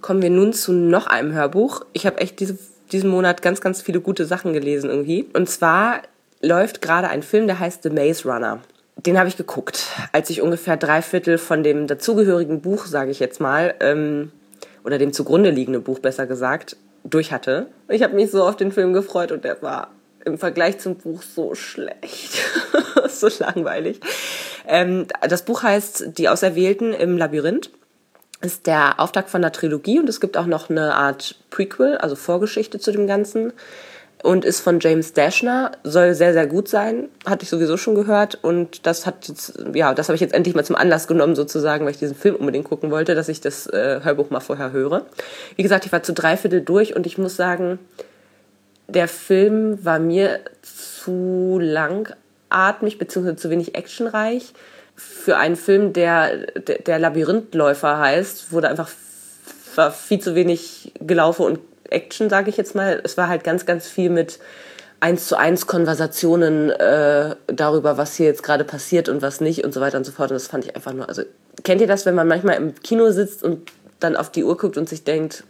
Kommen 0.00 0.22
wir 0.22 0.30
nun 0.30 0.52
zu 0.52 0.72
noch 0.72 1.08
einem 1.08 1.32
Hörbuch. 1.32 1.84
Ich 1.92 2.06
habe 2.06 2.20
echt 2.20 2.40
diese, 2.40 2.56
diesen 2.92 3.10
Monat 3.10 3.42
ganz, 3.42 3.60
ganz 3.60 3.82
viele 3.82 4.00
gute 4.00 4.24
Sachen 4.26 4.52
gelesen 4.52 4.88
irgendwie. 4.88 5.28
Und 5.32 5.50
zwar 5.50 6.02
läuft 6.40 6.80
gerade 6.80 7.08
ein 7.08 7.22
Film, 7.22 7.46
der 7.46 7.58
heißt 7.58 7.82
The 7.82 7.90
Maze 7.90 8.28
Runner. 8.28 8.60
Den 8.96 9.18
habe 9.18 9.28
ich 9.28 9.36
geguckt, 9.36 9.86
als 10.12 10.30
ich 10.30 10.42
ungefähr 10.42 10.76
drei 10.76 11.02
Viertel 11.02 11.38
von 11.38 11.62
dem 11.62 11.86
dazugehörigen 11.86 12.60
Buch, 12.60 12.86
sage 12.86 13.10
ich 13.10 13.18
jetzt 13.18 13.40
mal, 13.40 13.74
ähm, 13.80 14.30
oder 14.84 14.98
dem 14.98 15.12
zugrunde 15.12 15.50
liegenden 15.50 15.82
Buch 15.82 15.98
besser 15.98 16.26
gesagt, 16.26 16.76
durch 17.04 17.32
hatte. 17.32 17.66
Ich 17.88 18.02
habe 18.02 18.14
mich 18.14 18.30
so 18.30 18.44
auf 18.44 18.56
den 18.56 18.72
Film 18.72 18.92
gefreut 18.92 19.32
und 19.32 19.44
der 19.44 19.60
war 19.62 19.88
im 20.24 20.38
Vergleich 20.38 20.78
zum 20.78 20.96
Buch 20.96 21.22
so 21.22 21.54
schlecht, 21.54 22.38
so 23.08 23.28
langweilig. 23.38 24.00
Ähm, 24.66 25.06
das 25.28 25.44
Buch 25.44 25.62
heißt 25.62 26.18
Die 26.18 26.28
Auserwählten 26.28 26.92
im 26.92 27.16
Labyrinth. 27.16 27.70
Ist 28.42 28.66
der 28.66 28.98
Auftakt 29.00 29.28
von 29.28 29.42
einer 29.42 29.52
Trilogie 29.52 29.98
und 29.98 30.08
es 30.08 30.18
gibt 30.18 30.38
auch 30.38 30.46
noch 30.46 30.70
eine 30.70 30.94
Art 30.94 31.36
Prequel, 31.50 31.98
also 31.98 32.16
Vorgeschichte 32.16 32.78
zu 32.78 32.90
dem 32.90 33.06
Ganzen 33.06 33.52
und 34.22 34.44
ist 34.44 34.60
von 34.60 34.80
James 34.80 35.12
Dashner, 35.12 35.72
soll 35.82 36.14
sehr, 36.14 36.32
sehr 36.32 36.46
gut 36.46 36.68
sein, 36.68 37.08
hatte 37.26 37.42
ich 37.42 37.48
sowieso 37.48 37.76
schon 37.76 37.94
gehört 37.94 38.38
und 38.42 38.86
das 38.86 39.06
hat 39.06 39.28
jetzt, 39.28 39.54
ja, 39.74 39.94
das 39.94 40.08
habe 40.08 40.14
ich 40.14 40.20
jetzt 40.20 40.34
endlich 40.34 40.54
mal 40.54 40.64
zum 40.64 40.76
Anlass 40.76 41.06
genommen 41.06 41.34
sozusagen, 41.34 41.84
weil 41.84 41.92
ich 41.92 41.98
diesen 41.98 42.16
Film 42.16 42.36
unbedingt 42.36 42.66
gucken 42.66 42.90
wollte, 42.90 43.14
dass 43.14 43.28
ich 43.28 43.40
das 43.40 43.66
äh, 43.66 44.00
Hörbuch 44.02 44.30
mal 44.30 44.40
vorher 44.40 44.72
höre. 44.72 45.06
Wie 45.56 45.62
gesagt, 45.62 45.86
ich 45.86 45.92
war 45.92 46.02
zu 46.02 46.12
dreiviertel 46.12 46.60
durch 46.60 46.94
und 46.96 47.06
ich 47.06 47.18
muss 47.18 47.36
sagen, 47.36 47.78
der 48.94 49.08
Film 49.08 49.84
war 49.84 49.98
mir 49.98 50.40
zu 50.62 51.58
langatmig 51.60 52.98
bzw. 52.98 53.36
zu 53.36 53.50
wenig 53.50 53.74
actionreich. 53.74 54.52
Für 54.96 55.38
einen 55.38 55.56
Film, 55.56 55.92
der, 55.92 56.36
der, 56.36 56.98
Labyrinthläufer 56.98 57.98
heißt, 57.98 58.52
wurde 58.52 58.68
einfach 58.68 58.90
war 59.76 59.92
viel 59.92 60.18
zu 60.18 60.34
wenig 60.34 60.92
gelaufen 61.00 61.46
und 61.46 61.60
Action, 61.88 62.28
sage 62.28 62.50
ich 62.50 62.56
jetzt 62.56 62.74
mal. 62.74 63.00
Es 63.04 63.16
war 63.16 63.28
halt 63.28 63.44
ganz, 63.44 63.66
ganz 63.66 63.88
viel 63.88 64.10
mit 64.10 64.38
eins 65.00 65.26
zu 65.26 65.36
eins 65.36 65.66
Konversationen 65.66 66.70
äh, 66.70 67.34
darüber, 67.46 67.96
was 67.96 68.16
hier 68.16 68.26
jetzt 68.26 68.42
gerade 68.42 68.64
passiert 68.64 69.08
und 69.08 69.22
was 69.22 69.40
nicht 69.40 69.64
und 69.64 69.72
so 69.72 69.80
weiter 69.80 69.96
und 69.96 70.04
so 70.04 70.12
fort. 70.12 70.30
Und 70.30 70.34
das 70.34 70.48
fand 70.48 70.64
ich 70.64 70.76
einfach 70.76 70.92
nur. 70.92 71.08
Also 71.08 71.22
kennt 71.64 71.80
ihr 71.80 71.86
das, 71.86 72.04
wenn 72.04 72.14
man 72.14 72.28
manchmal 72.28 72.56
im 72.56 72.74
Kino 72.74 73.10
sitzt 73.10 73.42
und 73.42 73.70
dann 74.00 74.16
auf 74.16 74.30
die 74.30 74.44
Uhr 74.44 74.56
guckt 74.56 74.76
und 74.76 74.88
sich 74.88 75.04
denkt, 75.04 75.44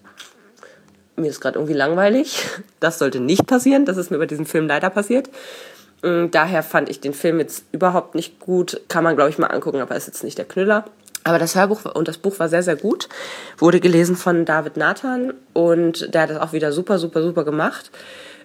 mir 1.20 1.28
ist 1.28 1.40
gerade 1.40 1.58
irgendwie 1.58 1.74
langweilig. 1.74 2.44
Das 2.80 2.98
sollte 2.98 3.20
nicht 3.20 3.46
passieren. 3.46 3.84
Das 3.84 3.96
ist 3.96 4.10
mir 4.10 4.18
bei 4.18 4.26
diesem 4.26 4.46
Film 4.46 4.66
leider 4.66 4.90
passiert. 4.90 5.28
Mm, 6.02 6.26
daher 6.30 6.62
fand 6.62 6.88
ich 6.88 7.00
den 7.00 7.12
Film 7.12 7.38
jetzt 7.38 7.64
überhaupt 7.72 8.14
nicht 8.14 8.40
gut. 8.40 8.80
Kann 8.88 9.04
man, 9.04 9.16
glaube 9.16 9.30
ich, 9.30 9.38
mal 9.38 9.48
angucken, 9.48 9.80
aber 9.80 9.96
ist 9.96 10.06
jetzt 10.06 10.24
nicht 10.24 10.38
der 10.38 10.46
Knüller. 10.46 10.84
Aber 11.24 11.38
das 11.38 11.54
Hörbuch 11.54 11.84
und 11.84 12.08
das 12.08 12.18
Buch 12.18 12.38
war 12.38 12.48
sehr, 12.48 12.62
sehr 12.62 12.76
gut. 12.76 13.08
Wurde 13.58 13.80
gelesen 13.80 14.16
von 14.16 14.46
David 14.46 14.76
Nathan 14.76 15.34
und 15.52 16.14
der 16.14 16.22
hat 16.22 16.30
das 16.30 16.40
auch 16.40 16.52
wieder 16.52 16.72
super, 16.72 16.98
super, 16.98 17.22
super 17.22 17.44
gemacht. 17.44 17.90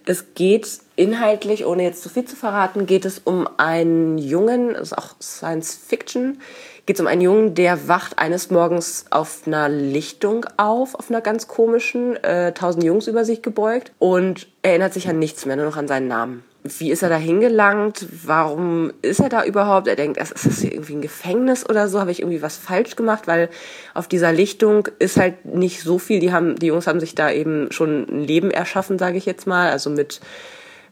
Es 0.06 0.36
geht 0.36 0.68
inhaltlich, 0.96 1.66
ohne 1.66 1.84
jetzt 1.84 2.04
zu 2.04 2.10
viel 2.10 2.26
zu 2.26 2.36
verraten, 2.36 2.86
geht 2.86 3.06
es 3.06 3.20
um 3.24 3.48
einen 3.58 4.18
Jungen, 4.18 4.74
das 4.74 4.92
ist 4.92 4.98
auch 4.98 5.16
Science 5.20 5.74
Fiction, 5.74 6.40
geht 6.86 6.98
es 6.98 7.02
um 7.02 7.08
einen 7.08 7.22
Jungen, 7.22 7.56
der 7.56 7.88
wacht 7.88 8.20
eines 8.20 8.52
Morgens 8.52 9.06
auf 9.10 9.42
einer 9.46 9.70
Lichtung 9.70 10.46
auf, 10.58 10.96
auf 10.96 11.10
einer 11.10 11.22
ganz 11.22 11.48
komischen, 11.48 12.16
äh, 12.24 12.54
tausend 12.54 12.84
Jungs 12.84 13.08
über 13.08 13.26
sich 13.26 13.42
gebeugt 13.42 13.92
und 14.00 14.48
erinnert 14.62 14.94
sich 14.94 15.08
an 15.08 15.20
nichts 15.20 15.46
mehr, 15.46 15.56
nur 15.56 15.66
noch 15.66 15.78
an 15.78 15.88
seinen 15.88 16.08
Namen 16.08 16.44
wie 16.66 16.92
ist 16.92 17.04
er 17.04 17.10
da 17.10 17.18
hingelangt? 17.18 18.08
Warum 18.26 18.92
ist 19.02 19.20
er 19.20 19.30
da 19.30 19.44
überhaupt? 19.44 19.88
Er 19.88 19.96
denkt, 19.96 20.18
ist 20.18 20.46
das 20.46 20.60
hier 20.60 20.74
irgendwie 20.74 20.96
ein 20.96 21.02
Gefängnis 21.02 21.68
oder 21.68 21.88
so? 21.88 22.00
Habe 22.00 22.12
ich 22.12 22.22
irgendwie 22.22 22.42
was 22.42 22.58
falsch 22.58 22.96
gemacht? 22.96 23.28
Weil 23.28 23.50
auf 23.94 24.08
dieser 24.08 24.32
Lichtung 24.32 24.88
ist 24.98 25.18
halt 25.18 25.46
nicht 25.46 25.82
so 25.82 26.00
viel. 26.00 26.20
Die 26.20 26.34
haben, 26.34 26.56
die 26.56 26.68
Jungs 26.68 26.88
haben 26.88 27.00
sich 27.00 27.14
da 27.14 27.30
eben 27.30 27.72
schon 27.72 28.08
ein 28.10 28.24
Leben 28.24 28.50
erschaffen, 28.50 28.98
sage 28.98 29.18
ich 29.18 29.26
jetzt 29.26 29.46
mal. 29.46 29.70
Also 29.70 29.92
mit 29.92 30.22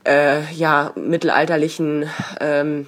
äh, 0.06 0.44
ja 0.54 0.92
mittelalterlichen 0.96 2.08
ähm, 2.40 2.86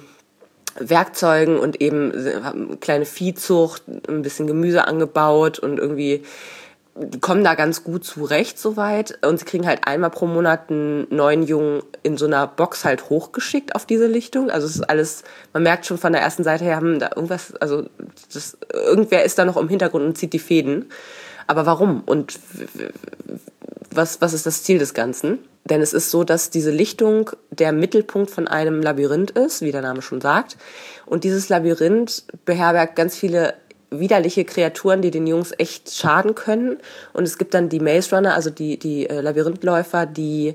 Werkzeugen 0.78 1.58
und 1.58 1.80
eben 1.80 2.78
kleine 2.80 3.04
Viehzucht, 3.04 3.82
ein 4.08 4.22
bisschen 4.22 4.46
Gemüse 4.46 4.86
angebaut 4.86 5.58
und 5.58 5.78
irgendwie 5.78 6.22
kommen 7.20 7.44
da 7.44 7.54
ganz 7.54 7.84
gut 7.84 8.04
zurecht 8.04 8.58
soweit 8.58 9.18
und 9.24 9.38
sie 9.38 9.44
kriegen 9.44 9.66
halt 9.66 9.86
einmal 9.86 10.10
pro 10.10 10.26
Monat 10.26 10.70
einen 10.70 11.06
neuen 11.14 11.42
Jungen 11.42 11.82
in 12.02 12.16
so 12.16 12.26
einer 12.26 12.46
Box 12.46 12.84
halt 12.84 13.10
hochgeschickt 13.10 13.74
auf 13.74 13.84
diese 13.84 14.06
Lichtung. 14.06 14.50
Also 14.50 14.66
es 14.66 14.76
ist 14.76 14.88
alles, 14.88 15.22
man 15.52 15.62
merkt 15.62 15.84
schon 15.84 15.98
von 15.98 16.12
der 16.12 16.22
ersten 16.22 16.42
Seite 16.42 16.64
her, 16.64 16.76
haben 16.76 16.98
da 16.98 17.10
irgendwas, 17.14 17.54
also 17.56 17.84
das, 18.32 18.56
irgendwer 18.72 19.24
ist 19.24 19.38
da 19.38 19.44
noch 19.44 19.58
im 19.58 19.68
Hintergrund 19.68 20.04
und 20.04 20.16
zieht 20.16 20.32
die 20.32 20.38
Fäden. 20.38 20.86
Aber 21.46 21.66
warum 21.66 22.02
und 22.06 22.38
was, 23.90 24.20
was 24.20 24.32
ist 24.32 24.46
das 24.46 24.62
Ziel 24.62 24.78
des 24.78 24.94
Ganzen? 24.94 25.38
Denn 25.68 25.80
es 25.80 25.92
ist 25.92 26.10
so, 26.10 26.22
dass 26.22 26.50
diese 26.50 26.70
Lichtung 26.70 27.30
der 27.50 27.72
Mittelpunkt 27.72 28.30
von 28.30 28.46
einem 28.46 28.82
Labyrinth 28.82 29.32
ist, 29.32 29.62
wie 29.62 29.72
der 29.72 29.82
Name 29.82 30.00
schon 30.00 30.20
sagt. 30.20 30.56
Und 31.06 31.24
dieses 31.24 31.48
Labyrinth 31.48 32.24
beherbergt 32.44 32.94
ganz 32.94 33.16
viele 33.16 33.54
widerliche 33.90 34.44
Kreaturen, 34.44 35.02
die 35.02 35.10
den 35.10 35.26
Jungs 35.26 35.52
echt 35.58 35.92
schaden 35.92 36.34
können. 36.34 36.78
Und 37.12 37.24
es 37.24 37.38
gibt 37.38 37.54
dann 37.54 37.68
die 37.68 37.80
Maze 37.80 38.14
Runner, 38.14 38.34
also 38.34 38.50
die, 38.50 38.78
die 38.78 39.08
äh, 39.08 39.20
Labyrinthläufer, 39.20 40.06
die 40.06 40.54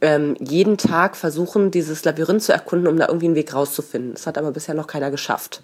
ähm, 0.00 0.36
jeden 0.38 0.76
Tag 0.76 1.16
versuchen, 1.16 1.70
dieses 1.70 2.04
Labyrinth 2.04 2.42
zu 2.42 2.52
erkunden, 2.52 2.86
um 2.86 2.98
da 2.98 3.08
irgendwie 3.08 3.26
einen 3.26 3.34
Weg 3.34 3.52
rauszufinden. 3.52 4.12
Das 4.12 4.26
hat 4.26 4.38
aber 4.38 4.52
bisher 4.52 4.74
noch 4.74 4.86
keiner 4.86 5.10
geschafft. 5.10 5.60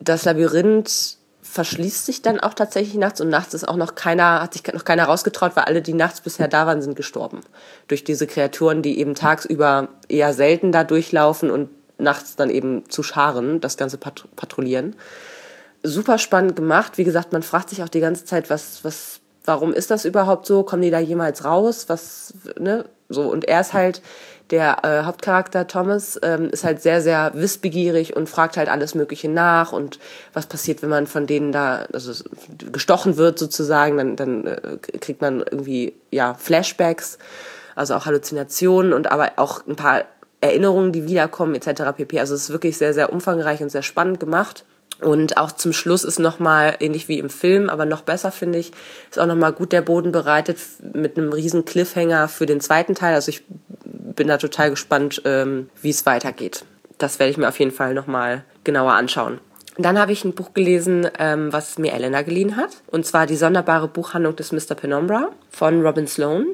Das 0.00 0.24
Labyrinth 0.24 1.18
verschließt 1.50 2.06
sich 2.06 2.22
dann 2.22 2.40
auch 2.40 2.54
tatsächlich 2.54 2.94
nachts 2.94 3.20
und 3.20 3.28
nachts 3.28 3.54
ist 3.54 3.68
auch 3.68 3.76
noch 3.76 3.94
keiner, 3.94 4.40
hat 4.40 4.52
sich 4.52 4.66
noch 4.72 4.84
keiner 4.84 5.04
rausgetraut, 5.04 5.56
weil 5.56 5.64
alle, 5.64 5.82
die 5.82 5.94
nachts 5.94 6.20
bisher 6.20 6.48
da 6.48 6.66
waren, 6.66 6.82
sind 6.82 6.96
gestorben. 6.96 7.40
Durch 7.88 8.04
diese 8.04 8.26
Kreaturen, 8.26 8.82
die 8.82 8.98
eben 8.98 9.14
tagsüber 9.14 9.88
eher 10.08 10.32
selten 10.32 10.72
da 10.72 10.84
durchlaufen 10.84 11.50
und 11.50 11.70
nachts 11.98 12.36
dann 12.36 12.50
eben 12.50 12.88
zu 12.88 13.02
Scharen 13.02 13.60
das 13.60 13.76
Ganze 13.76 13.98
patrouillieren 13.98 14.96
super 15.82 16.18
spannend 16.18 16.56
gemacht. 16.56 16.98
Wie 16.98 17.04
gesagt, 17.04 17.32
man 17.32 17.42
fragt 17.42 17.70
sich 17.70 17.82
auch 17.82 17.88
die 17.88 18.00
ganze 18.00 18.24
Zeit, 18.24 18.50
was, 18.50 18.84
was, 18.84 19.19
warum 19.50 19.72
ist 19.72 19.90
das 19.90 20.04
überhaupt 20.04 20.46
so? 20.46 20.62
Kommen 20.62 20.82
die 20.82 20.90
da 20.90 21.00
jemals 21.00 21.44
raus? 21.44 21.86
Was, 21.88 22.32
ne? 22.56 22.84
So. 23.08 23.22
Und 23.22 23.48
er 23.48 23.60
ist 23.60 23.72
halt, 23.72 24.00
der 24.50 24.84
äh, 24.84 25.02
Hauptcharakter 25.02 25.66
Thomas 25.66 26.18
ähm, 26.22 26.50
ist 26.50 26.62
halt 26.62 26.80
sehr, 26.80 27.02
sehr 27.02 27.32
wissbegierig 27.34 28.14
und 28.14 28.28
fragt 28.28 28.56
halt 28.56 28.68
alles 28.68 28.94
Mögliche 28.94 29.28
nach 29.28 29.72
und 29.72 29.98
was 30.32 30.46
passiert, 30.46 30.82
wenn 30.82 30.88
man 30.88 31.08
von 31.08 31.26
denen 31.26 31.50
da 31.50 31.86
also 31.92 32.12
gestochen 32.70 33.16
wird 33.16 33.40
sozusagen, 33.40 33.96
dann, 33.96 34.14
dann 34.14 34.46
äh, 34.46 34.78
kriegt 35.00 35.20
man 35.20 35.40
irgendwie 35.40 35.94
ja 36.12 36.34
Flashbacks, 36.34 37.18
also 37.74 37.94
auch 37.94 38.06
Halluzinationen 38.06 38.92
und 38.92 39.10
aber 39.10 39.32
auch 39.34 39.66
ein 39.66 39.74
paar 39.74 40.04
Erinnerungen, 40.40 40.92
die 40.92 41.08
wiederkommen 41.08 41.56
etc. 41.56 41.82
pp. 41.96 42.20
Also 42.20 42.36
es 42.36 42.44
ist 42.44 42.50
wirklich 42.50 42.78
sehr, 42.78 42.94
sehr 42.94 43.12
umfangreich 43.12 43.60
und 43.62 43.70
sehr 43.70 43.82
spannend 43.82 44.20
gemacht. 44.20 44.64
Und 45.02 45.36
auch 45.36 45.52
zum 45.52 45.72
Schluss 45.72 46.04
ist 46.04 46.18
nochmal, 46.18 46.76
ähnlich 46.80 47.08
wie 47.08 47.18
im 47.18 47.30
Film, 47.30 47.70
aber 47.70 47.86
noch 47.86 48.02
besser 48.02 48.30
finde 48.30 48.58
ich, 48.58 48.72
ist 49.10 49.18
auch 49.18 49.26
nochmal 49.26 49.52
gut 49.52 49.72
der 49.72 49.82
Boden 49.82 50.12
bereitet 50.12 50.58
mit 50.92 51.16
einem 51.16 51.32
riesen 51.32 51.64
Cliffhanger 51.64 52.28
für 52.28 52.46
den 52.46 52.60
zweiten 52.60 52.94
Teil. 52.94 53.14
Also 53.14 53.30
ich 53.30 53.44
bin 53.84 54.28
da 54.28 54.36
total 54.36 54.70
gespannt, 54.70 55.22
ähm, 55.24 55.70
wie 55.80 55.90
es 55.90 56.06
weitergeht. 56.06 56.64
Das 56.98 57.18
werde 57.18 57.30
ich 57.30 57.38
mir 57.38 57.48
auf 57.48 57.58
jeden 57.58 57.70
Fall 57.70 57.94
nochmal 57.94 58.44
genauer 58.64 58.92
anschauen. 58.92 59.40
Dann 59.78 59.98
habe 59.98 60.12
ich 60.12 60.24
ein 60.24 60.34
Buch 60.34 60.52
gelesen, 60.52 61.08
ähm, 61.18 61.52
was 61.52 61.78
mir 61.78 61.94
Elena 61.94 62.20
geliehen 62.22 62.56
hat. 62.56 62.82
Und 62.88 63.06
zwar 63.06 63.26
die 63.26 63.36
sonderbare 63.36 63.88
Buchhandlung 63.88 64.36
des 64.36 64.52
Mr. 64.52 64.74
Penumbra 64.74 65.30
von 65.48 65.80
Robin 65.80 66.06
Sloan. 66.06 66.46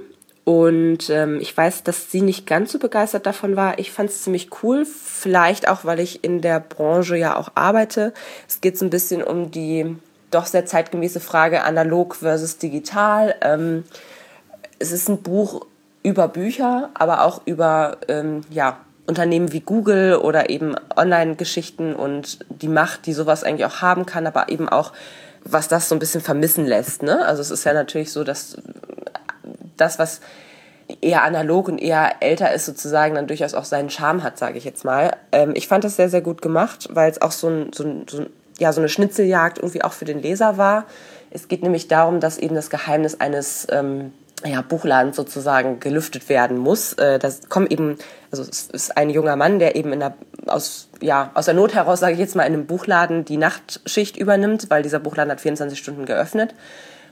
Und 0.46 1.10
ähm, 1.10 1.40
ich 1.40 1.56
weiß, 1.56 1.82
dass 1.82 2.12
sie 2.12 2.22
nicht 2.22 2.46
ganz 2.46 2.70
so 2.70 2.78
begeistert 2.78 3.26
davon 3.26 3.56
war. 3.56 3.80
Ich 3.80 3.90
fand 3.90 4.10
es 4.10 4.22
ziemlich 4.22 4.48
cool, 4.62 4.84
vielleicht 4.84 5.66
auch, 5.66 5.84
weil 5.84 5.98
ich 5.98 6.22
in 6.22 6.40
der 6.40 6.60
Branche 6.60 7.16
ja 7.16 7.34
auch 7.34 7.50
arbeite. 7.56 8.14
Es 8.46 8.60
geht 8.60 8.78
so 8.78 8.84
ein 8.84 8.90
bisschen 8.90 9.24
um 9.24 9.50
die 9.50 9.96
doch 10.30 10.46
sehr 10.46 10.64
zeitgemäße 10.64 11.18
Frage 11.18 11.64
analog 11.64 12.14
versus 12.14 12.58
digital. 12.58 13.34
Ähm, 13.40 13.82
es 14.78 14.92
ist 14.92 15.08
ein 15.08 15.20
Buch 15.20 15.66
über 16.04 16.28
Bücher, 16.28 16.90
aber 16.94 17.24
auch 17.24 17.42
über 17.44 17.96
ähm, 18.06 18.42
ja, 18.48 18.78
Unternehmen 19.08 19.50
wie 19.52 19.62
Google 19.62 20.14
oder 20.14 20.48
eben 20.48 20.76
Online-Geschichten 20.94 21.92
und 21.92 22.38
die 22.50 22.68
Macht, 22.68 23.06
die 23.06 23.14
sowas 23.14 23.42
eigentlich 23.42 23.66
auch 23.66 23.82
haben 23.82 24.06
kann, 24.06 24.28
aber 24.28 24.48
eben 24.48 24.68
auch, 24.68 24.92
was 25.42 25.66
das 25.66 25.88
so 25.88 25.96
ein 25.96 25.98
bisschen 25.98 26.20
vermissen 26.20 26.66
lässt. 26.66 27.02
Ne? 27.02 27.26
Also 27.26 27.42
es 27.42 27.50
ist 27.50 27.64
ja 27.64 27.72
natürlich 27.72 28.12
so, 28.12 28.22
dass 28.22 28.58
das, 29.76 29.98
was 29.98 30.20
eher 31.00 31.22
analog 31.24 31.68
und 31.68 31.78
eher 31.78 32.14
älter 32.20 32.52
ist, 32.52 32.66
sozusagen 32.66 33.14
dann 33.14 33.26
durchaus 33.26 33.54
auch 33.54 33.64
seinen 33.64 33.90
Charme 33.90 34.22
hat, 34.22 34.38
sage 34.38 34.58
ich 34.58 34.64
jetzt 34.64 34.84
mal. 34.84 35.16
Ähm, 35.32 35.52
ich 35.54 35.68
fand 35.68 35.84
das 35.84 35.96
sehr, 35.96 36.08
sehr 36.08 36.20
gut 36.20 36.42
gemacht, 36.42 36.88
weil 36.92 37.10
es 37.10 37.20
auch 37.20 37.32
so, 37.32 37.48
ein, 37.48 37.72
so, 37.72 37.84
ein, 37.84 38.06
so, 38.08 38.18
ein, 38.18 38.30
ja, 38.58 38.72
so 38.72 38.80
eine 38.80 38.88
Schnitzeljagd 38.88 39.58
irgendwie 39.58 39.82
auch 39.82 39.92
für 39.92 40.04
den 40.04 40.22
Leser 40.22 40.56
war. 40.56 40.84
Es 41.30 41.48
geht 41.48 41.62
nämlich 41.62 41.88
darum, 41.88 42.20
dass 42.20 42.38
eben 42.38 42.54
das 42.54 42.70
Geheimnis 42.70 43.20
eines 43.20 43.66
ähm, 43.70 44.12
ja, 44.44 44.62
Buchladens 44.62 45.16
sozusagen 45.16 45.80
gelüftet 45.80 46.28
werden 46.28 46.58
muss. 46.58 46.92
Äh, 46.94 47.18
das 47.18 47.48
kommt 47.48 47.72
eben, 47.72 47.96
also 48.30 48.42
es 48.42 48.68
ist 48.68 48.96
ein 48.96 49.10
junger 49.10 49.36
Mann, 49.36 49.58
der 49.58 49.76
eben 49.76 49.92
in 49.92 50.00
der, 50.00 50.14
aus, 50.46 50.88
ja, 51.00 51.30
aus 51.34 51.46
der 51.46 51.54
Not 51.54 51.74
heraus, 51.74 52.00
sage 52.00 52.12
ich 52.12 52.18
jetzt 52.18 52.36
mal, 52.36 52.44
in 52.44 52.52
einem 52.52 52.66
Buchladen 52.66 53.24
die 53.24 53.38
Nachtschicht 53.38 54.16
übernimmt, 54.16 54.70
weil 54.70 54.82
dieser 54.82 55.00
Buchladen 55.00 55.32
hat 55.32 55.40
24 55.40 55.78
Stunden 55.78 56.06
geöffnet. 56.06 56.54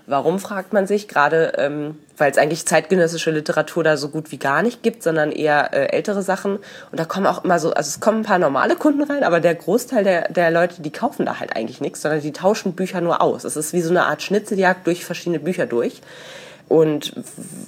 Warum 0.07 0.39
fragt 0.39 0.73
man 0.73 0.87
sich? 0.87 1.09
Gerade 1.09 1.53
ähm, 1.57 1.97
weil 2.17 2.31
es 2.31 2.39
eigentlich 2.39 2.67
zeitgenössische 2.67 3.31
Literatur 3.31 3.83
da 3.83 3.97
so 3.97 4.09
gut 4.09 4.31
wie 4.31 4.39
gar 4.39 4.63
nicht 4.63 4.83
gibt, 4.83 5.03
sondern 5.03 5.33
eher 5.33 5.73
äh, 5.73 5.87
ältere 5.87 6.23
Sachen. 6.23 6.57
Und 6.57 7.01
da 7.01 7.05
kommen 7.05 7.27
auch 7.27 7.45
immer 7.45 7.59
so, 7.59 7.73
also 7.73 7.89
es 7.89 8.01
kommen 8.01 8.19
ein 8.19 8.25
paar 8.25 8.39
normale 8.39 8.77
Kunden 8.77 9.03
rein, 9.03 9.25
aber 9.25 9.41
der 9.41 9.55
Großteil 9.55 10.05
der, 10.05 10.29
der 10.29 10.51
Leute, 10.51 10.83
die 10.83 10.91
kaufen 10.91 11.27
da 11.27 11.41
halt 11.41 11.57
eigentlich 11.57 11.81
nichts, 11.81 12.03
sondern 12.03 12.21
die 12.21 12.33
tauschen 12.33 12.75
Bücher 12.75 13.01
nur 13.01 13.21
aus. 13.21 13.45
Es 13.45 13.57
ist 13.57 13.73
wie 13.73 13.81
so 13.81 13.91
eine 13.91 14.07
Art 14.07 14.23
Schnitzeljagd 14.23 14.87
durch 14.87 15.05
verschiedene 15.05 15.41
Bücher 15.41 15.67
durch. 15.67 16.01
Und 16.67 17.13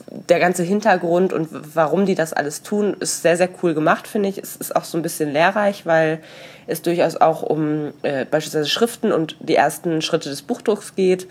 der 0.09 0.41
ganze 0.41 0.63
Hintergrund 0.63 1.35
und 1.35 1.49
warum 1.75 2.07
die 2.07 2.15
das 2.15 2.33
alles 2.33 2.63
tun, 2.63 2.97
ist 2.99 3.21
sehr, 3.21 3.37
sehr 3.37 3.51
cool 3.63 3.75
gemacht, 3.75 4.09
finde 4.09 4.31
ich. 4.31 4.39
Es 4.39 4.57
ist 4.57 4.75
auch 4.75 4.85
so 4.85 4.97
ein 4.97 5.03
bisschen 5.03 5.33
lehrreich, 5.33 5.85
weil 5.85 6.21
es 6.67 6.81
durchaus 6.81 7.17
auch 7.17 7.43
um 7.43 7.93
äh, 8.03 8.25
beispielsweise 8.25 8.69
Schriften 8.69 9.13
und 9.13 9.37
die 9.41 9.55
ersten 9.55 10.01
Schritte 10.01 10.31
des 10.31 10.43
Buchdrucks 10.43 10.95
geht. 10.95 11.27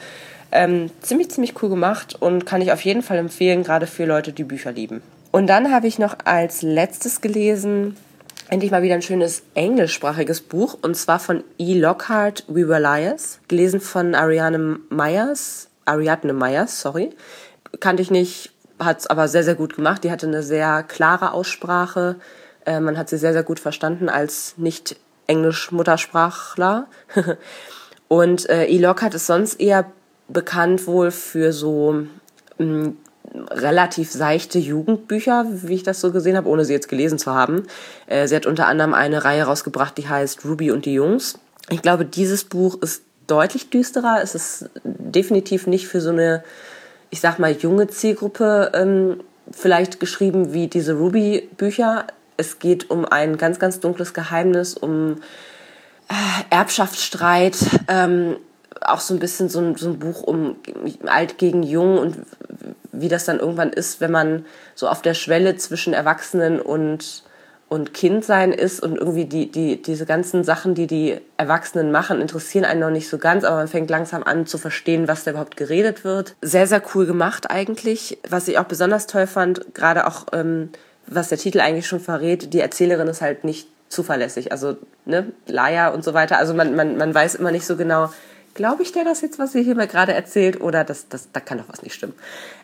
Ähm, 0.57 0.89
ziemlich, 1.01 1.29
ziemlich 1.31 1.61
cool 1.61 1.69
gemacht 1.69 2.15
und 2.17 2.45
kann 2.45 2.61
ich 2.61 2.71
auf 2.71 2.79
jeden 2.81 3.01
Fall 3.01 3.17
empfehlen, 3.17 3.63
gerade 3.63 3.87
für 3.87 4.05
Leute, 4.05 4.31
die 4.31 4.45
Bücher 4.45 4.71
lieben. 4.71 5.01
Und 5.31 5.47
dann 5.47 5.73
habe 5.73 5.85
ich 5.87 5.99
noch 5.99 6.15
als 6.23 6.61
letztes 6.61 7.19
gelesen, 7.19 7.97
endlich 8.49 8.71
mal 8.71 8.81
wieder 8.81 8.95
ein 8.95 9.01
schönes 9.01 9.43
englischsprachiges 9.53 10.39
Buch, 10.39 10.77
und 10.81 10.95
zwar 10.95 11.19
von 11.19 11.43
E. 11.57 11.77
Lockhart, 11.77 12.45
We 12.47 12.69
Were 12.69 12.79
Liars, 12.79 13.39
gelesen 13.49 13.81
von 13.81 14.15
Ariane 14.15 14.79
Myers, 14.89 15.67
Ariadne 15.83 16.31
Myers, 16.31 16.79
sorry. 16.79 17.09
Kannte 17.81 18.01
ich 18.01 18.09
nicht, 18.09 18.53
hat 18.79 18.99
es 18.99 19.07
aber 19.07 19.27
sehr, 19.27 19.43
sehr 19.43 19.55
gut 19.55 19.75
gemacht. 19.75 20.05
Die 20.05 20.11
hatte 20.11 20.27
eine 20.27 20.41
sehr 20.41 20.83
klare 20.83 21.33
Aussprache. 21.33 22.15
Äh, 22.65 22.79
man 22.79 22.97
hat 22.97 23.09
sie 23.09 23.17
sehr, 23.17 23.33
sehr 23.33 23.43
gut 23.43 23.59
verstanden 23.59 24.07
als 24.07 24.53
nicht 24.57 24.95
Englisch-Muttersprachler. 25.27 26.87
und 28.07 28.49
äh, 28.49 28.67
E. 28.67 28.77
Lockhart 28.77 29.15
ist 29.15 29.27
sonst 29.27 29.55
eher 29.59 29.91
bekannt 30.27 30.87
wohl 30.87 31.11
für 31.11 31.53
so 31.53 32.05
mh, 32.57 32.65
mm, 32.65 32.97
relativ 33.51 34.11
seichte 34.11 34.59
Jugendbücher, 34.59 35.45
wie 35.49 35.75
ich 35.75 35.83
das 35.83 35.99
so 36.01 36.11
gesehen 36.11 36.37
habe, 36.37 36.49
ohne 36.49 36.65
sie 36.65 36.73
jetzt 36.73 36.89
gelesen 36.89 37.17
zu 37.17 37.33
haben. 37.33 37.63
Äh, 38.07 38.27
sie 38.27 38.35
hat 38.35 38.45
unter 38.45 38.67
anderem 38.67 38.93
eine 38.93 39.23
Reihe 39.25 39.43
rausgebracht, 39.43 39.97
die 39.97 40.07
heißt 40.07 40.45
Ruby 40.45 40.71
und 40.71 40.85
die 40.85 40.93
Jungs. 40.93 41.39
Ich 41.69 41.81
glaube, 41.81 42.05
dieses 42.05 42.43
Buch 42.43 42.81
ist 42.81 43.03
deutlich 43.27 43.69
düsterer. 43.69 44.19
Es 44.21 44.35
ist 44.35 44.69
definitiv 44.83 45.67
nicht 45.67 45.87
für 45.87 46.01
so 46.01 46.09
eine, 46.09 46.43
ich 47.09 47.19
sag 47.19 47.39
mal, 47.39 47.51
junge 47.51 47.87
Zielgruppe 47.87 48.71
ähm, 48.73 49.21
vielleicht 49.51 49.99
geschrieben 49.99 50.53
wie 50.53 50.67
diese 50.67 50.93
Ruby-Bücher. 50.93 52.07
Es 52.37 52.59
geht 52.59 52.89
um 52.89 53.05
ein 53.05 53.37
ganz, 53.37 53.59
ganz 53.59 53.79
dunkles 53.79 54.13
Geheimnis, 54.13 54.75
um 54.75 55.17
äh, 56.09 56.55
Erbschaftsstreit, 56.55 57.57
ähm, 57.87 58.37
auch 58.81 58.99
so 58.99 59.13
ein 59.13 59.19
bisschen 59.19 59.49
so 59.49 59.59
ein, 59.59 59.75
so 59.75 59.89
ein 59.89 59.99
Buch 59.99 60.23
um 60.23 60.57
alt 61.05 61.37
gegen 61.37 61.63
jung 61.63 61.97
und 61.97 62.17
wie 62.91 63.07
das 63.07 63.25
dann 63.25 63.39
irgendwann 63.39 63.71
ist, 63.71 64.01
wenn 64.01 64.11
man 64.11 64.45
so 64.73 64.87
auf 64.87 65.01
der 65.01 65.13
Schwelle 65.13 65.55
zwischen 65.57 65.93
Erwachsenen 65.93 66.59
und, 66.59 67.23
und 67.67 67.93
Kindsein 67.93 68.51
ist 68.51 68.81
und 68.81 68.97
irgendwie 68.97 69.25
die, 69.25 69.51
die, 69.51 69.81
diese 69.81 70.05
ganzen 70.05 70.43
Sachen, 70.43 70.75
die 70.75 70.87
die 70.87 71.17
Erwachsenen 71.37 71.91
machen, 71.91 72.21
interessieren 72.21 72.65
einen 72.65 72.79
noch 72.79 72.89
nicht 72.89 73.09
so 73.09 73.17
ganz, 73.17 73.43
aber 73.43 73.57
man 73.57 73.67
fängt 73.67 73.89
langsam 73.89 74.23
an 74.23 74.45
zu 74.45 74.57
verstehen, 74.57 75.07
was 75.07 75.23
da 75.23 75.31
überhaupt 75.31 75.57
geredet 75.57 76.03
wird. 76.03 76.35
Sehr, 76.41 76.67
sehr 76.67 76.81
cool 76.93 77.05
gemacht 77.05 77.49
eigentlich. 77.49 78.17
Was 78.27 78.47
ich 78.47 78.57
auch 78.57 78.65
besonders 78.65 79.07
toll 79.07 79.27
fand, 79.27 79.73
gerade 79.73 80.07
auch, 80.07 80.27
ähm, 80.33 80.69
was 81.07 81.29
der 81.29 81.37
Titel 81.37 81.59
eigentlich 81.59 81.87
schon 81.87 81.99
verrät, 81.99 82.53
die 82.53 82.61
Erzählerin 82.61 83.07
ist 83.07 83.21
halt 83.21 83.43
nicht 83.43 83.67
zuverlässig. 83.89 84.51
Also, 84.51 84.77
ne, 85.05 85.31
Laia 85.47 85.89
und 85.89 86.03
so 86.03 86.13
weiter. 86.13 86.37
Also 86.37 86.53
man, 86.53 86.75
man, 86.75 86.97
man 86.97 87.13
weiß 87.13 87.35
immer 87.35 87.51
nicht 87.51 87.65
so 87.65 87.77
genau, 87.77 88.09
glaube 88.55 88.81
ich 88.81 88.91
dir 88.91 89.03
das 89.03 89.21
jetzt, 89.21 89.37
was 89.37 89.51
sie 89.51 89.61
hier 89.61 89.75
mir 89.75 89.85
gerade 89.85 90.13
erzählt, 90.13 90.59
oder 90.59 90.83
das, 90.83 91.07
das, 91.07 91.31
da 91.31 91.39
kann 91.39 91.59
doch 91.59 91.69
was 91.69 91.83
nicht 91.83 91.93
stimmen. 91.93 92.13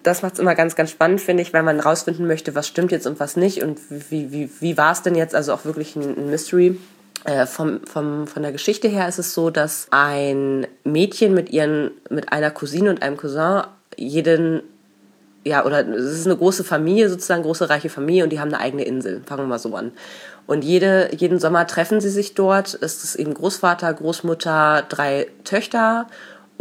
Das 0.02 0.24
macht 0.24 0.34
es 0.34 0.40
immer 0.40 0.56
ganz, 0.56 0.76
ganz 0.76 0.90
spannend, 0.90 1.22
finde 1.22 1.44
ich, 1.44 1.54
weil 1.54 1.62
man 1.62 1.80
rausfinden 1.80 2.26
möchte, 2.26 2.56
was 2.56 2.68
stimmt 2.68 2.92
jetzt 2.92 3.06
und 3.06 3.20
was 3.20 3.36
nicht 3.36 3.62
und 3.62 3.80
wie, 4.10 4.32
wie, 4.32 4.50
wie 4.60 4.78
war 4.78 4.94
es 4.94 5.04
denn 5.04 5.14
jetzt, 5.14 5.36
also 5.36 5.54
auch 5.54 5.66
wirklich 5.66 5.96
ein, 5.96 6.18
ein 6.18 6.30
Mystery. 6.32 6.80
Äh, 7.24 7.46
vom, 7.46 7.86
vom, 7.86 8.26
von 8.26 8.42
der 8.42 8.52
Geschichte 8.52 8.88
her 8.88 9.08
ist 9.08 9.20
es 9.20 9.36
so, 9.36 9.52
dass 9.52 9.88
ein 9.92 10.66
Mädchen 10.84 11.36
mit 11.36 11.52
ihren, 11.52 11.92
mit 12.10 12.34
einer 12.34 12.50
Cousine 12.50 12.90
und 12.90 13.04
einem 13.04 13.16
Cousin 13.16 13.62
jeden 13.96 14.64
ja, 15.44 15.66
oder 15.66 15.88
es 15.88 16.20
ist 16.20 16.28
eine 16.28 16.38
große 16.38 16.64
Familie, 16.64 17.10
sozusagen, 17.10 17.42
große 17.42 17.70
reiche 17.70 17.90
Familie 17.90 18.24
und 18.24 18.30
die 18.30 18.40
haben 18.40 18.54
eine 18.54 18.60
eigene 18.60 18.84
Insel. 18.84 19.22
Fangen 19.26 19.44
wir 19.44 19.48
mal 19.48 19.60
so 19.60 19.76
an. 19.76 19.92
Und 20.48 20.64
jede, 20.64 21.10
jeden 21.16 21.40
Sommer 21.40 21.68
treffen 21.68 22.02
sie 22.02 22.10
sich 22.10 22.34
dort. 22.34 22.78
Es 22.82 23.04
ist 23.04 23.16
eben 23.16 23.34
Großvater, 23.34 23.94
Großmutter, 23.94 24.84
drei 24.90 25.28
Töchter 25.44 26.08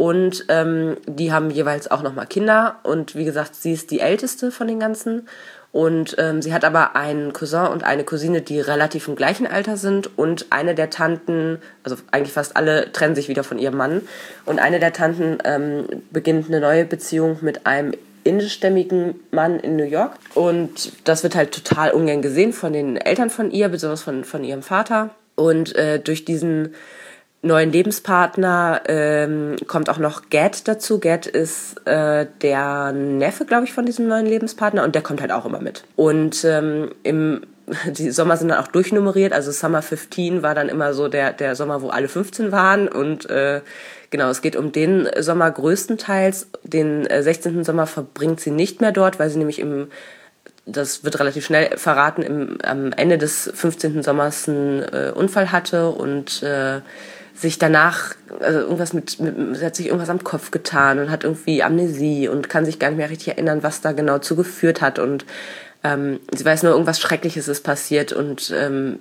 und 0.01 0.45
ähm, 0.47 0.97
die 1.05 1.31
haben 1.31 1.51
jeweils 1.51 1.91
auch 1.91 2.01
nochmal 2.01 2.25
Kinder. 2.25 2.79
Und 2.81 3.15
wie 3.15 3.23
gesagt, 3.23 3.53
sie 3.53 3.71
ist 3.71 3.91
die 3.91 3.99
älteste 3.99 4.49
von 4.49 4.67
den 4.67 4.79
ganzen. 4.79 5.27
Und 5.71 6.15
ähm, 6.17 6.41
sie 6.41 6.55
hat 6.55 6.65
aber 6.65 6.95
einen 6.95 7.33
Cousin 7.33 7.67
und 7.67 7.83
eine 7.83 8.03
Cousine, 8.03 8.41
die 8.41 8.59
relativ 8.59 9.07
im 9.07 9.15
gleichen 9.15 9.45
Alter 9.45 9.77
sind. 9.77 10.17
Und 10.17 10.47
eine 10.49 10.73
der 10.73 10.89
Tanten, 10.89 11.59
also 11.83 11.97
eigentlich 12.09 12.33
fast 12.33 12.57
alle, 12.57 12.91
trennen 12.91 13.13
sich 13.13 13.29
wieder 13.29 13.43
von 13.43 13.59
ihrem 13.59 13.77
Mann. 13.77 14.01
Und 14.47 14.57
eine 14.57 14.79
der 14.79 14.91
Tanten 14.91 15.37
ähm, 15.43 15.85
beginnt 16.09 16.47
eine 16.47 16.61
neue 16.61 16.85
Beziehung 16.85 17.37
mit 17.41 17.67
einem 17.67 17.93
indischstämmigen 18.23 19.19
Mann 19.31 19.59
in 19.59 19.75
New 19.75 19.85
York. 19.85 20.13
Und 20.35 20.93
das 21.03 21.23
wird 21.23 21.35
halt 21.35 21.51
total 21.51 21.91
ungern 21.91 22.21
gesehen 22.21 22.53
von 22.53 22.73
den 22.73 22.97
Eltern 22.97 23.29
von 23.29 23.51
ihr, 23.51 23.69
besonders 23.69 24.03
von, 24.03 24.23
von 24.23 24.43
ihrem 24.43 24.61
Vater. 24.61 25.09
Und 25.35 25.75
äh, 25.75 25.99
durch 25.99 26.25
diesen 26.25 26.75
neuen 27.41 27.71
Lebenspartner 27.71 28.81
ähm, 28.85 29.55
kommt 29.67 29.89
auch 29.89 29.97
noch 29.97 30.29
Gad 30.29 30.67
dazu. 30.67 30.99
Gad 30.99 31.25
ist 31.25 31.85
äh, 31.87 32.27
der 32.41 32.91
Neffe, 32.91 33.45
glaube 33.45 33.65
ich, 33.65 33.73
von 33.73 33.85
diesem 33.85 34.07
neuen 34.07 34.25
Lebenspartner 34.25 34.83
und 34.83 34.93
der 34.93 35.01
kommt 35.01 35.21
halt 35.21 35.31
auch 35.31 35.45
immer 35.45 35.59
mit. 35.59 35.83
Und 35.95 36.43
ähm, 36.45 36.91
im 37.03 37.41
die 37.85 38.11
Sommer 38.11 38.37
sind 38.37 38.49
dann 38.49 38.59
auch 38.59 38.67
durchnummeriert. 38.67 39.33
Also 39.33 39.51
Summer 39.51 39.81
15 39.81 40.43
war 40.43 40.55
dann 40.55 40.69
immer 40.69 40.93
so 40.93 41.07
der, 41.07 41.33
der 41.33 41.55
Sommer, 41.55 41.81
wo 41.81 41.89
alle 41.89 42.07
15 42.07 42.51
waren. 42.51 42.87
Und 42.87 43.29
äh, 43.29 43.61
genau, 44.09 44.29
es 44.29 44.41
geht 44.41 44.55
um 44.55 44.71
den 44.71 45.07
Sommer 45.19 45.49
größtenteils. 45.49 46.47
Den 46.63 47.05
äh, 47.05 47.23
16. 47.23 47.63
Sommer 47.63 47.87
verbringt 47.87 48.39
sie 48.39 48.51
nicht 48.51 48.81
mehr 48.81 48.91
dort, 48.91 49.19
weil 49.19 49.29
sie 49.29 49.37
nämlich 49.37 49.59
im 49.59 49.87
das 50.67 51.03
wird 51.03 51.19
relativ 51.19 51.45
schnell 51.45 51.75
verraten, 51.77 52.21
im, 52.21 52.57
am 52.63 52.91
Ende 52.93 53.17
des 53.17 53.51
15. 53.53 54.03
Sommers 54.03 54.47
einen 54.47 54.83
äh, 54.83 55.11
Unfall 55.13 55.51
hatte 55.51 55.89
und 55.89 56.43
äh, 56.43 56.81
sich 57.33 57.57
danach, 57.57 58.13
also 58.39 58.59
irgendwas 58.59 58.93
mit, 58.93 59.19
mit, 59.19 59.57
sie 59.57 59.65
hat 59.65 59.75
sich 59.75 59.87
irgendwas 59.87 60.09
am 60.09 60.23
Kopf 60.23 60.51
getan 60.51 60.99
und 60.99 61.09
hat 61.09 61.23
irgendwie 61.23 61.63
Amnesie 61.63 62.27
und 62.27 62.49
kann 62.49 62.65
sich 62.65 62.77
gar 62.77 62.89
nicht 62.89 62.97
mehr 62.97 63.09
richtig 63.09 63.29
erinnern, 63.29 63.63
was 63.63 63.81
da 63.81 63.93
genau 63.93 64.19
zugeführt 64.19 64.81
hat 64.81 64.99
und 64.99 65.25
ähm, 65.83 66.19
sie 66.33 66.45
weiß 66.45 66.63
nur, 66.63 66.73
irgendwas 66.73 66.99
Schreckliches 66.99 67.47
ist 67.47 67.63
passiert 67.63 68.13
und 68.13 68.53
ähm, 68.55 68.99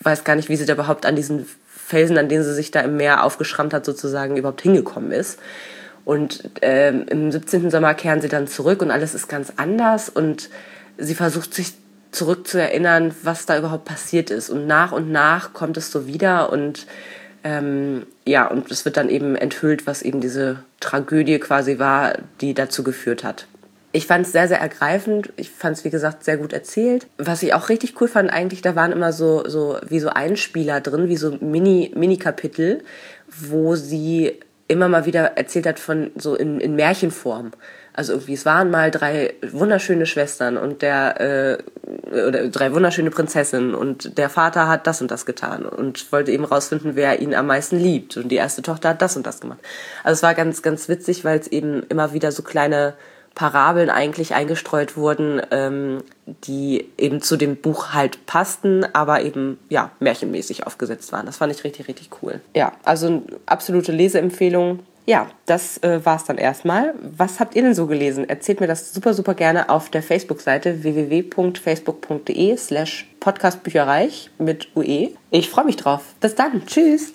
weiß 0.00 0.24
gar 0.24 0.36
nicht, 0.36 0.48
wie 0.48 0.56
sie 0.56 0.66
da 0.66 0.74
überhaupt 0.74 1.06
an 1.06 1.16
diesen 1.16 1.46
Felsen, 1.66 2.18
an 2.18 2.28
denen 2.28 2.44
sie 2.44 2.54
sich 2.54 2.70
da 2.70 2.80
im 2.80 2.96
Meer 2.96 3.24
aufgeschrammt 3.24 3.74
hat, 3.74 3.84
sozusagen 3.84 4.36
überhaupt 4.36 4.62
hingekommen 4.62 5.12
ist. 5.12 5.38
Und 6.04 6.50
ähm, 6.62 7.04
im 7.08 7.30
17. 7.30 7.70
Sommer 7.70 7.94
kehren 7.94 8.20
sie 8.20 8.28
dann 8.28 8.48
zurück 8.48 8.82
und 8.82 8.90
alles 8.90 9.14
ist 9.14 9.28
ganz 9.28 9.52
anders 9.56 10.08
und 10.08 10.48
sie 10.98 11.14
versucht 11.14 11.54
sich 11.54 11.74
zurück 12.10 12.46
zu 12.46 12.60
erinnern, 12.60 13.14
was 13.22 13.46
da 13.46 13.56
überhaupt 13.58 13.84
passiert 13.84 14.30
ist. 14.30 14.50
Und 14.50 14.66
nach 14.66 14.92
und 14.92 15.12
nach 15.12 15.52
kommt 15.52 15.76
es 15.76 15.90
so 15.90 16.06
wieder 16.06 16.52
und 16.52 16.86
ähm, 17.44 18.06
ja, 18.24 18.46
und 18.46 18.70
es 18.70 18.84
wird 18.84 18.96
dann 18.96 19.08
eben 19.08 19.34
enthüllt, 19.36 19.86
was 19.86 20.02
eben 20.02 20.20
diese 20.20 20.62
Tragödie 20.80 21.38
quasi 21.38 21.78
war, 21.78 22.14
die 22.40 22.54
dazu 22.54 22.84
geführt 22.84 23.24
hat. 23.24 23.46
Ich 23.92 24.06
fand 24.06 24.26
es 24.26 24.32
sehr, 24.32 24.48
sehr 24.48 24.60
ergreifend. 24.60 25.32
Ich 25.36 25.50
fand 25.50 25.76
es, 25.76 25.84
wie 25.84 25.90
gesagt, 25.90 26.24
sehr 26.24 26.38
gut 26.38 26.54
erzählt. 26.54 27.06
Was 27.18 27.42
ich 27.42 27.52
auch 27.52 27.68
richtig 27.68 28.00
cool 28.00 28.08
fand, 28.08 28.32
eigentlich, 28.32 28.62
da 28.62 28.74
waren 28.74 28.90
immer 28.90 29.12
so, 29.12 29.46
so 29.46 29.76
wie 29.86 30.00
so 30.00 30.08
Einspieler 30.08 30.80
drin, 30.80 31.08
wie 31.08 31.16
so 31.16 31.36
Mini, 31.40 31.92
Mini-Kapitel, 31.94 32.82
wo 33.28 33.74
sie 33.74 34.40
immer 34.68 34.88
mal 34.88 35.04
wieder 35.04 35.36
erzählt 35.36 35.66
hat 35.66 35.78
von 35.78 36.10
so 36.16 36.34
in, 36.34 36.58
in 36.58 36.74
Märchenform. 36.74 37.52
Also 37.92 38.14
irgendwie, 38.14 38.32
es 38.32 38.46
waren 38.46 38.70
mal 38.70 38.90
drei 38.90 39.34
wunderschöne 39.50 40.06
Schwestern 40.06 40.56
und 40.56 40.80
der, 40.80 41.20
äh, 41.20 41.58
oder 42.10 42.48
drei 42.48 42.72
wunderschöne 42.72 43.10
Prinzessinnen 43.10 43.74
und 43.74 44.16
der 44.16 44.30
Vater 44.30 44.66
hat 44.66 44.86
das 44.86 45.02
und 45.02 45.10
das 45.10 45.26
getan 45.26 45.66
und 45.66 46.10
wollte 46.10 46.32
eben 46.32 46.46
rausfinden, 46.46 46.96
wer 46.96 47.20
ihn 47.20 47.34
am 47.34 47.46
meisten 47.46 47.76
liebt. 47.76 48.16
Und 48.16 48.28
die 48.28 48.36
erste 48.36 48.62
Tochter 48.62 48.90
hat 48.90 49.02
das 49.02 49.16
und 49.18 49.26
das 49.26 49.40
gemacht. 49.40 49.58
Also 50.04 50.14
es 50.14 50.22
war 50.22 50.34
ganz, 50.34 50.62
ganz 50.62 50.88
witzig, 50.88 51.22
weil 51.26 51.38
es 51.38 51.48
eben 51.48 51.82
immer 51.90 52.14
wieder 52.14 52.32
so 52.32 52.42
kleine 52.42 52.94
Parabeln 53.34 53.90
eigentlich 53.90 54.34
eingestreut 54.34 54.96
wurden, 54.96 55.40
ähm, 55.50 56.02
die 56.44 56.86
eben 56.98 57.22
zu 57.22 57.36
dem 57.36 57.56
Buch 57.56 57.92
halt 57.92 58.26
passten, 58.26 58.84
aber 58.94 59.22
eben 59.22 59.58
ja 59.68 59.90
märchenmäßig 60.00 60.66
aufgesetzt 60.66 61.12
waren. 61.12 61.26
Das 61.26 61.38
fand 61.38 61.52
ich 61.52 61.64
richtig, 61.64 61.88
richtig 61.88 62.10
cool. 62.22 62.40
Ja, 62.54 62.72
also 62.84 63.06
eine 63.06 63.22
absolute 63.46 63.92
Leseempfehlung. 63.92 64.80
Ja, 65.04 65.26
das 65.46 65.78
äh, 65.82 66.04
war's 66.04 66.24
dann 66.24 66.38
erstmal. 66.38 66.94
Was 67.00 67.40
habt 67.40 67.56
ihr 67.56 67.62
denn 67.62 67.74
so 67.74 67.86
gelesen? 67.86 68.28
Erzählt 68.28 68.60
mir 68.60 68.68
das 68.68 68.94
super, 68.94 69.14
super 69.14 69.34
gerne 69.34 69.68
auf 69.68 69.90
der 69.90 70.02
Facebook-Seite 70.02 70.84
www.facebook.de 70.84 72.56
slash 72.56 73.10
podcastbücherreich 73.18 74.30
mit 74.38 74.68
UE. 74.76 75.10
Ich 75.30 75.50
freue 75.50 75.64
mich 75.64 75.76
drauf. 75.76 76.14
Bis 76.20 76.36
dann. 76.36 76.66
Tschüss. 76.66 77.14